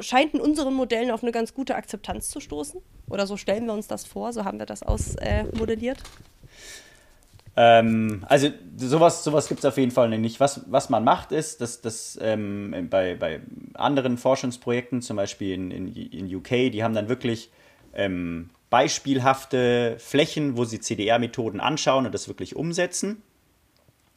scheint 0.00 0.32
in 0.32 0.40
unseren 0.40 0.72
Modellen 0.72 1.10
auf 1.10 1.22
eine 1.22 1.32
ganz 1.32 1.52
gute 1.52 1.74
Akzeptanz 1.74 2.30
zu 2.30 2.40
stoßen. 2.40 2.80
Oder 3.10 3.26
so 3.26 3.36
stellen 3.36 3.66
wir 3.66 3.74
uns 3.74 3.88
das 3.88 4.06
vor, 4.06 4.32
so 4.32 4.46
haben 4.46 4.58
wir 4.58 4.64
das 4.64 4.82
ausmodelliert. 4.82 5.98
Äh, 5.98 7.80
ähm, 7.80 8.24
also 8.26 8.48
sowas, 8.78 9.22
sowas 9.22 9.48
gibt 9.48 9.60
es 9.60 9.66
auf 9.66 9.76
jeden 9.76 9.90
Fall 9.90 10.08
nicht. 10.08 10.40
Was, 10.40 10.62
was 10.70 10.88
man 10.88 11.04
macht, 11.04 11.30
ist, 11.30 11.60
dass, 11.60 11.82
dass 11.82 12.18
ähm, 12.22 12.88
bei, 12.88 13.16
bei 13.16 13.42
anderen 13.74 14.16
Forschungsprojekten, 14.16 15.02
zum 15.02 15.18
Beispiel 15.18 15.52
in, 15.52 15.70
in, 15.70 15.94
in 15.94 16.34
UK, 16.34 16.72
die 16.72 16.82
haben 16.82 16.94
dann 16.94 17.10
wirklich 17.10 17.50
ähm, 17.96 18.50
beispielhafte 18.70 19.96
Flächen, 19.98 20.56
wo 20.56 20.64
sie 20.64 20.80
CDR-Methoden 20.80 21.60
anschauen 21.60 22.06
und 22.06 22.14
das 22.14 22.28
wirklich 22.28 22.54
umsetzen 22.54 23.22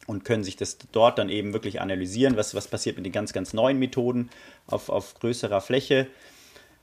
und 0.06 0.24
können 0.24 0.44
sich 0.44 0.56
das 0.56 0.78
dort 0.92 1.18
dann 1.18 1.28
eben 1.28 1.52
wirklich 1.52 1.80
analysieren, 1.80 2.36
was, 2.36 2.54
was 2.54 2.68
passiert 2.68 2.96
mit 2.96 3.06
den 3.06 3.12
ganz, 3.12 3.32
ganz 3.32 3.52
neuen 3.52 3.78
Methoden 3.78 4.30
auf, 4.66 4.88
auf 4.88 5.14
größerer 5.14 5.60
Fläche. 5.60 6.08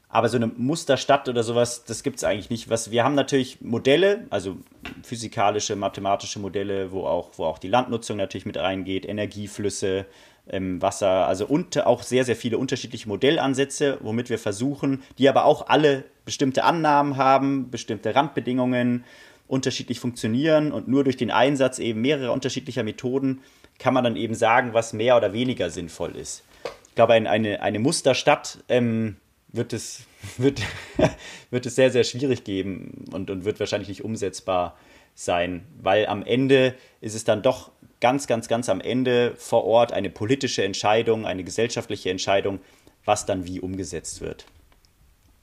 Aber 0.10 0.30
so 0.30 0.38
eine 0.38 0.48
Musterstadt 0.48 1.28
oder 1.28 1.44
sowas, 1.44 1.84
das 1.84 2.02
gibt 2.02 2.18
es 2.18 2.24
eigentlich 2.24 2.50
nicht. 2.50 2.70
Was, 2.70 2.92
wir 2.92 3.04
haben 3.04 3.16
natürlich 3.16 3.60
Modelle, 3.60 4.26
also 4.30 4.58
physikalische, 5.04 5.76
mathematische 5.76 6.40
Modelle, 6.40 6.94
wo 6.94 7.06
auch, 7.06 7.32
wo 7.36 7.44
auch 7.44 7.58
die 7.60 7.68
Landnutzung 7.68 8.16
natürlich 8.16 8.46
mit 8.46 8.56
reingeht, 8.56 9.06
Energieflüsse, 9.06 10.06
ähm, 10.50 10.82
Wasser, 10.82 11.28
also 11.28 11.46
und 11.46 11.86
auch 11.86 12.04
sehr, 12.04 12.24
sehr 12.24 12.38
viele 12.38 12.58
unterschiedliche 12.58 13.10
Modellansätze, 13.10 13.98
womit 14.02 14.30
wir 14.30 14.40
versuchen, 14.40 15.04
die 15.18 15.28
aber 15.28 15.44
auch 15.44 15.68
alle 15.68 16.06
bestimmte 16.28 16.66
Annahmen 16.66 17.16
haben, 17.16 17.72
bestimmte 17.72 18.13
Randbedingungen, 18.13 19.06
unterschiedlich 19.48 20.02
funktionieren 20.02 20.74
und 20.74 20.90
nur 20.90 21.06
durch 21.06 21.16
den 21.16 21.32
Einsatz 21.32 21.80
eben 21.80 22.02
mehrerer 22.02 22.34
unterschiedlicher 22.34 22.84
Methoden 22.84 23.40
kann 23.80 23.94
man 23.94 24.04
dann 24.04 24.18
eben 24.18 24.36
sagen, 24.36 24.74
was 24.74 24.92
mehr 24.92 25.16
oder 25.16 25.32
weniger 25.32 25.70
sinnvoll 25.70 26.18
ist. 26.18 26.44
Ich 26.90 26.96
glaube, 26.96 27.13
eine, 27.13 27.30
eine, 27.30 27.62
eine 27.62 27.80
Musterstadt 27.80 28.58
ähm, 28.68 29.16
wird, 29.48 29.72
es, 29.72 30.02
wird, 30.38 30.62
wird 31.50 31.66
es 31.66 31.76
sehr, 31.76 31.92
sehr 31.92 32.04
schwierig 32.04 32.44
geben 32.44 33.06
und, 33.13 33.30
und 33.30 33.46
wird 33.46 33.62
wahrscheinlich 33.62 33.88
nicht 33.88 34.04
umsetzbar 34.04 34.78
sein, 35.16 35.66
weil 35.82 36.08
am 36.08 36.24
Ende 36.24 36.76
ist 37.00 37.16
es 37.16 37.24
dann 37.24 37.42
doch 37.42 37.72
ganz, 38.02 38.28
ganz, 38.28 38.50
ganz 38.50 38.68
am 38.68 38.82
Ende 38.82 39.34
vor 39.38 39.63
Ort 39.63 39.94
eine 39.94 40.10
politische 40.10 40.66
Entscheidung, 40.66 41.26
eine 41.26 41.46
gesellschaftliche 41.46 42.10
Entscheidung, 42.10 42.60
was 43.06 43.26
dann 43.26 43.48
wie 43.48 43.62
umgesetzt 43.62 44.20
wird. 44.20 44.46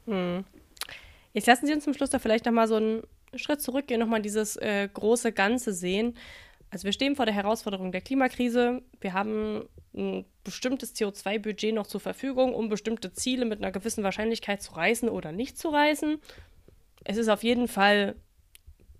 Hm. 0.04 0.44
Jetzt 1.34 1.46
lassen 1.46 1.66
Sie 1.66 1.74
uns 1.74 1.84
zum 1.84 1.94
Schluss 1.94 2.10
da 2.10 2.18
vielleicht 2.18 2.46
nochmal 2.46 2.68
so 2.68 2.76
einen 2.76 3.02
Schritt 3.34 3.60
zurückgehen, 3.60 4.00
nochmal 4.00 4.22
dieses 4.22 4.56
äh, 4.56 4.88
große 4.92 5.32
Ganze 5.32 5.74
sehen. 5.74 6.16
Also 6.70 6.84
wir 6.84 6.92
stehen 6.92 7.16
vor 7.16 7.26
der 7.26 7.34
Herausforderung 7.34 7.92
der 7.92 8.00
Klimakrise. 8.00 8.82
Wir 9.00 9.12
haben 9.12 9.68
ein 9.94 10.24
bestimmtes 10.44 10.94
CO2-Budget 10.94 11.74
noch 11.74 11.86
zur 11.86 12.00
Verfügung, 12.00 12.54
um 12.54 12.68
bestimmte 12.68 13.12
Ziele 13.12 13.44
mit 13.44 13.58
einer 13.58 13.72
gewissen 13.72 14.04
Wahrscheinlichkeit 14.04 14.62
zu 14.62 14.72
reißen 14.72 15.08
oder 15.08 15.32
nicht 15.32 15.58
zu 15.58 15.68
reißen. 15.68 16.18
Es 17.04 17.16
ist 17.16 17.28
auf 17.28 17.42
jeden 17.42 17.68
Fall 17.68 18.14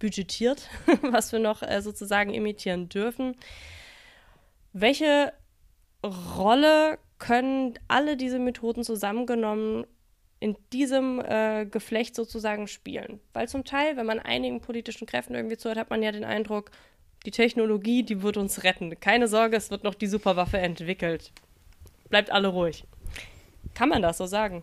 budgetiert, 0.00 0.68
was 1.02 1.32
wir 1.32 1.38
noch 1.38 1.62
äh, 1.62 1.80
sozusagen 1.82 2.34
emittieren 2.34 2.88
dürfen. 2.88 3.36
Welche 4.72 5.32
Rolle 6.04 6.98
können 7.18 7.78
alle 7.86 8.16
diese 8.16 8.40
Methoden 8.40 8.82
zusammengenommen 8.82 9.86
in 10.44 10.58
diesem 10.74 11.20
äh, 11.20 11.64
Geflecht 11.64 12.14
sozusagen 12.14 12.68
spielen? 12.68 13.18
Weil 13.32 13.48
zum 13.48 13.64
Teil, 13.64 13.96
wenn 13.96 14.04
man 14.04 14.18
einigen 14.18 14.60
politischen 14.60 15.06
Kräften 15.06 15.34
irgendwie 15.34 15.56
zuhört, 15.56 15.78
hat 15.78 15.88
man 15.88 16.02
ja 16.02 16.12
den 16.12 16.24
Eindruck, 16.24 16.70
die 17.24 17.30
Technologie, 17.30 18.02
die 18.02 18.20
wird 18.20 18.36
uns 18.36 18.62
retten. 18.62 18.94
Keine 19.00 19.26
Sorge, 19.26 19.56
es 19.56 19.70
wird 19.70 19.84
noch 19.84 19.94
die 19.94 20.06
Superwaffe 20.06 20.58
entwickelt. 20.58 21.32
Bleibt 22.10 22.30
alle 22.30 22.48
ruhig. 22.48 22.84
Kann 23.72 23.88
man 23.88 24.02
das 24.02 24.18
so 24.18 24.26
sagen? 24.26 24.62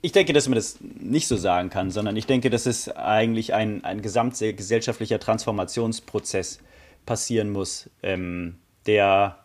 Ich 0.00 0.12
denke, 0.12 0.32
dass 0.32 0.48
man 0.48 0.56
das 0.56 0.78
nicht 0.80 1.28
so 1.28 1.36
sagen 1.36 1.68
kann, 1.68 1.90
sondern 1.90 2.16
ich 2.16 2.24
denke, 2.24 2.48
dass 2.48 2.64
es 2.64 2.88
eigentlich 2.88 3.52
ein, 3.52 3.84
ein 3.84 4.00
gesamtgesellschaftlicher 4.00 5.18
Transformationsprozess 5.18 6.60
passieren 7.04 7.50
muss, 7.50 7.90
ähm, 8.02 8.56
der, 8.86 9.43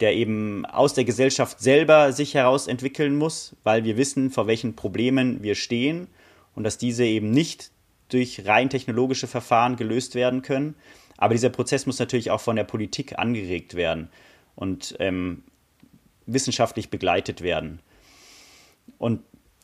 der 0.00 0.14
eben 0.14 0.66
aus 0.66 0.94
der 0.94 1.04
Gesellschaft 1.04 1.60
selber 1.60 2.12
sich 2.12 2.34
heraus 2.34 2.66
entwickeln 2.66 3.16
muss, 3.16 3.56
weil 3.62 3.84
wir 3.84 3.96
wissen, 3.96 4.30
vor 4.30 4.46
welchen 4.46 4.74
Problemen 4.74 5.42
wir 5.42 5.54
stehen 5.54 6.08
und 6.54 6.64
dass 6.64 6.78
diese 6.78 7.04
eben 7.04 7.30
nicht 7.30 7.70
durch 8.08 8.46
rein 8.46 8.70
technologische 8.70 9.26
Verfahren 9.26 9.76
gelöst 9.76 10.14
werden 10.14 10.42
können. 10.42 10.74
Aber 11.16 11.34
dieser 11.34 11.50
Prozess 11.50 11.86
muss 11.86 11.98
natürlich 11.98 12.30
auch 12.30 12.40
von 12.40 12.56
der 12.56 12.64
Politik 12.64 13.18
angeregt 13.18 13.74
werden 13.74 14.08
und 14.56 14.96
ähm, 14.98 15.44
wissenschaftlich 16.26 16.90
begleitet 16.90 17.40
werden. 17.40 17.80
Und 18.98 19.20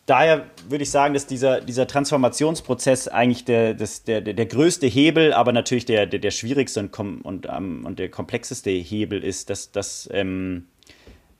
daher 0.06 0.46
würde 0.68 0.82
ich 0.82 0.90
sagen, 0.90 1.14
dass 1.14 1.26
dieser, 1.26 1.60
dieser 1.60 1.86
Transformationsprozess 1.86 3.08
eigentlich 3.08 3.44
der, 3.44 3.74
das, 3.74 4.04
der, 4.04 4.20
der, 4.20 4.46
größte 4.46 4.86
Hebel, 4.86 5.32
aber 5.32 5.52
natürlich 5.52 5.84
der, 5.84 6.06
der, 6.06 6.20
der 6.20 6.30
schwierigste 6.30 6.80
und, 6.80 7.24
und, 7.24 7.46
um, 7.46 7.84
und 7.84 7.98
der 7.98 8.08
komplexeste 8.08 8.70
Hebel 8.70 9.22
ist, 9.22 9.50
dass, 9.50 9.72
dass, 9.72 10.08
ähm, 10.12 10.66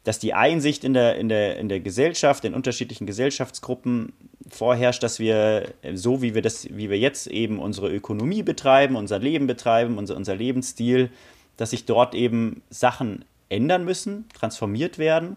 dass 0.04 0.18
die 0.18 0.34
Einsicht 0.34 0.84
in 0.84 0.94
der, 0.94 1.16
in, 1.16 1.28
der, 1.28 1.58
in 1.58 1.68
der 1.68 1.80
Gesellschaft, 1.80 2.44
in 2.44 2.54
unterschiedlichen 2.54 3.06
Gesellschaftsgruppen 3.06 4.12
vorherrscht, 4.48 5.02
dass 5.02 5.18
wir, 5.18 5.74
so 5.94 6.22
wie 6.22 6.34
wir 6.34 6.42
das, 6.42 6.68
wie 6.70 6.90
wir 6.90 6.98
jetzt 6.98 7.26
eben 7.26 7.58
unsere 7.58 7.92
Ökonomie 7.92 8.42
betreiben, 8.42 8.96
unser 8.96 9.18
Leben 9.18 9.46
betreiben, 9.46 9.98
unser, 9.98 10.16
unser 10.16 10.34
Lebensstil, 10.34 11.10
dass 11.56 11.70
sich 11.70 11.84
dort 11.84 12.14
eben 12.14 12.62
Sachen 12.70 13.24
ändern 13.48 13.84
müssen, 13.84 14.26
transformiert 14.32 14.98
werden 14.98 15.36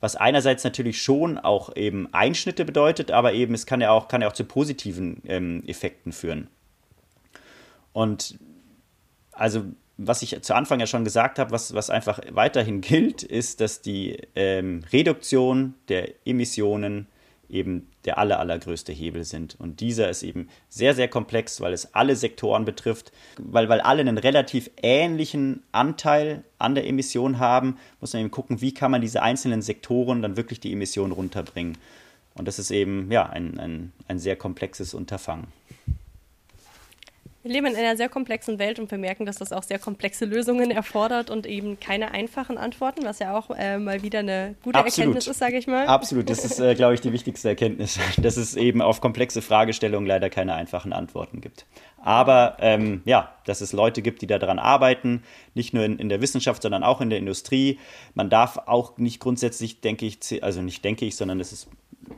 was 0.00 0.16
einerseits 0.16 0.64
natürlich 0.64 1.02
schon 1.02 1.38
auch 1.38 1.76
eben 1.76 2.12
Einschnitte 2.12 2.64
bedeutet, 2.64 3.10
aber 3.10 3.34
eben 3.34 3.54
es 3.54 3.66
kann 3.66 3.80
ja 3.80 3.90
auch, 3.90 4.08
kann 4.08 4.22
ja 4.22 4.28
auch 4.28 4.32
zu 4.32 4.44
positiven 4.44 5.22
ähm, 5.26 5.62
Effekten 5.66 6.12
führen. 6.12 6.48
Und 7.92 8.38
also, 9.32 9.64
was 9.96 10.22
ich 10.22 10.40
zu 10.42 10.54
Anfang 10.54 10.80
ja 10.80 10.86
schon 10.86 11.04
gesagt 11.04 11.38
habe, 11.38 11.50
was, 11.50 11.74
was 11.74 11.90
einfach 11.90 12.20
weiterhin 12.30 12.80
gilt, 12.80 13.22
ist, 13.22 13.60
dass 13.60 13.82
die 13.82 14.18
ähm, 14.34 14.82
Reduktion 14.92 15.74
der 15.88 16.08
Emissionen 16.24 17.06
eben 17.52 17.88
der 18.04 18.18
aller, 18.18 18.38
allergrößte 18.38 18.92
Hebel 18.92 19.24
sind. 19.24 19.56
Und 19.58 19.80
dieser 19.80 20.08
ist 20.08 20.22
eben 20.22 20.48
sehr, 20.68 20.94
sehr 20.94 21.08
komplex, 21.08 21.60
weil 21.60 21.72
es 21.72 21.94
alle 21.94 22.16
Sektoren 22.16 22.64
betrifft, 22.64 23.12
weil, 23.38 23.68
weil 23.68 23.80
alle 23.80 24.00
einen 24.00 24.18
relativ 24.18 24.70
ähnlichen 24.82 25.62
Anteil 25.72 26.44
an 26.58 26.74
der 26.74 26.86
Emission 26.86 27.38
haben, 27.38 27.76
muss 28.00 28.12
man 28.12 28.22
eben 28.22 28.30
gucken, 28.30 28.60
wie 28.60 28.72
kann 28.72 28.90
man 28.90 29.00
diese 29.00 29.22
einzelnen 29.22 29.62
Sektoren 29.62 30.22
dann 30.22 30.36
wirklich 30.36 30.60
die 30.60 30.72
Emissionen 30.72 31.12
runterbringen. 31.12 31.76
Und 32.34 32.48
das 32.48 32.58
ist 32.58 32.70
eben 32.70 33.10
ja, 33.10 33.28
ein, 33.28 33.58
ein, 33.58 33.92
ein 34.08 34.18
sehr 34.18 34.36
komplexes 34.36 34.94
Unterfangen. 34.94 35.48
Wir 37.42 37.52
leben 37.52 37.66
in 37.68 37.76
einer 37.76 37.96
sehr 37.96 38.10
komplexen 38.10 38.58
Welt 38.58 38.78
und 38.78 38.90
wir 38.90 38.98
merken, 38.98 39.24
dass 39.24 39.36
das 39.36 39.50
auch 39.50 39.62
sehr 39.62 39.78
komplexe 39.78 40.26
Lösungen 40.26 40.70
erfordert 40.70 41.30
und 41.30 41.46
eben 41.46 41.80
keine 41.80 42.10
einfachen 42.10 42.58
Antworten, 42.58 43.02
was 43.02 43.18
ja 43.18 43.34
auch 43.34 43.48
äh, 43.56 43.78
mal 43.78 44.02
wieder 44.02 44.18
eine 44.18 44.56
gute 44.62 44.78
Absolut. 44.78 44.98
Erkenntnis 44.98 45.26
ist, 45.26 45.38
sage 45.38 45.56
ich 45.56 45.66
mal. 45.66 45.86
Absolut, 45.86 46.28
das 46.28 46.44
ist, 46.44 46.60
äh, 46.60 46.74
glaube 46.74 46.92
ich, 46.92 47.00
die 47.00 47.14
wichtigste 47.14 47.48
Erkenntnis, 47.48 47.98
dass 48.18 48.36
es 48.36 48.56
eben 48.56 48.82
auf 48.82 49.00
komplexe 49.00 49.40
Fragestellungen 49.40 50.06
leider 50.06 50.28
keine 50.28 50.52
einfachen 50.52 50.92
Antworten 50.92 51.40
gibt. 51.40 51.64
Aber 51.96 52.58
ähm, 52.60 53.00
ja, 53.06 53.34
dass 53.46 53.62
es 53.62 53.72
Leute 53.72 54.02
gibt, 54.02 54.20
die 54.20 54.26
daran 54.26 54.58
arbeiten, 54.58 55.22
nicht 55.54 55.72
nur 55.72 55.84
in, 55.84 55.98
in 55.98 56.10
der 56.10 56.20
Wissenschaft, 56.20 56.60
sondern 56.60 56.84
auch 56.84 57.00
in 57.00 57.08
der 57.08 57.18
Industrie. 57.18 57.78
Man 58.12 58.28
darf 58.28 58.58
auch 58.66 58.98
nicht 58.98 59.18
grundsätzlich, 59.18 59.80
denke 59.80 60.04
ich, 60.04 60.42
also 60.42 60.60
nicht 60.60 60.84
denke 60.84 61.06
ich, 61.06 61.16
sondern 61.16 61.40
es 61.40 61.52
ist, 61.52 61.68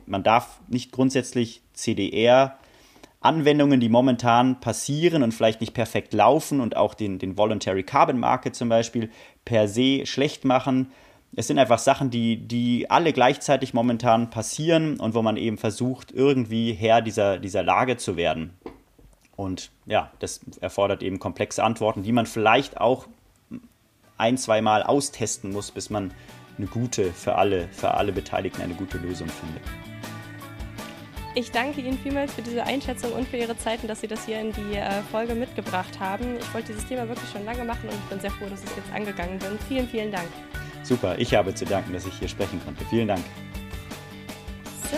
man 0.05 0.23
darf 0.23 0.59
nicht 0.67 0.91
grundsätzlich 0.91 1.61
CDR 1.71 2.57
Anwendungen, 3.23 3.79
die 3.79 3.89
momentan 3.89 4.59
passieren 4.59 5.23
und 5.23 5.33
vielleicht 5.33 5.61
nicht 5.61 5.73
perfekt 5.73 6.13
laufen 6.13 6.59
und 6.59 6.75
auch 6.75 6.93
den, 6.93 7.19
den 7.19 7.37
Voluntary 7.37 7.83
Carbon 7.83 8.19
Market 8.19 8.55
zum 8.55 8.69
Beispiel 8.69 9.09
per 9.45 9.67
se 9.67 10.05
schlecht 10.05 10.45
machen. 10.45 10.91
Es 11.35 11.47
sind 11.47 11.57
einfach 11.57 11.79
Sachen, 11.79 12.09
die, 12.09 12.37
die 12.37 12.91
alle 12.91 13.13
gleichzeitig 13.13 13.73
momentan 13.73 14.29
passieren 14.29 14.99
und 14.99 15.15
wo 15.15 15.21
man 15.21 15.37
eben 15.37 15.57
versucht, 15.57 16.11
irgendwie 16.11 16.73
Herr 16.73 17.01
dieser, 17.01 17.39
dieser 17.39 17.63
Lage 17.63 17.97
zu 17.97 18.17
werden. 18.17 18.53
Und 19.35 19.71
ja, 19.85 20.11
das 20.19 20.41
erfordert 20.61 21.01
eben 21.01 21.19
komplexe 21.19 21.63
Antworten, 21.63 22.03
die 22.03 22.11
man 22.11 22.25
vielleicht 22.25 22.79
auch 22.79 23.07
ein, 24.17 24.37
zweimal 24.37 24.83
austesten 24.83 25.51
muss, 25.51 25.71
bis 25.71 25.89
man 25.89 26.13
eine 26.57 26.67
gute, 26.67 27.11
für 27.11 27.35
alle, 27.35 27.67
für 27.69 27.95
alle 27.95 28.11
Beteiligten 28.11 28.61
eine 28.61 28.75
gute 28.75 28.97
Lösung 28.97 29.27
findet. 29.27 29.92
Ich 31.35 31.49
danke 31.49 31.81
Ihnen 31.81 31.97
vielmals 31.97 32.31
für 32.33 32.43
diese 32.43 32.63
Einschätzung 32.63 33.11
und 33.13 33.27
für 33.27 33.37
Ihre 33.37 33.57
Zeit 33.57 33.81
und 33.81 33.87
dass 33.87 34.01
Sie 34.01 34.07
das 34.07 34.23
hier 34.25 34.39
in 34.39 34.51
die 34.53 34.75
äh, 34.75 35.01
Folge 35.11 35.33
mitgebracht 35.33 35.99
haben. 35.99 36.37
Ich 36.39 36.53
wollte 36.53 36.67
dieses 36.67 36.87
Thema 36.87 37.07
wirklich 37.07 37.27
schon 37.31 37.43
lange 37.43 37.63
machen 37.63 37.89
und 37.89 37.95
ich 37.95 38.09
bin 38.09 38.19
sehr 38.19 38.29
froh, 38.29 38.45
dass 38.47 38.63
ich 38.63 38.69
jetzt 38.69 38.93
angegangen 38.93 39.39
bin. 39.39 39.57
Vielen, 39.67 39.87
vielen 39.87 40.11
Dank. 40.11 40.27
Super, 40.83 41.17
ich 41.17 41.33
habe 41.33 41.55
zu 41.55 41.65
danken, 41.65 41.93
dass 41.93 42.05
ich 42.05 42.13
hier 42.19 42.27
sprechen 42.27 42.61
konnte. 42.63 42.85
Vielen 42.85 43.07
Dank. 43.07 43.23
So, 44.91 44.97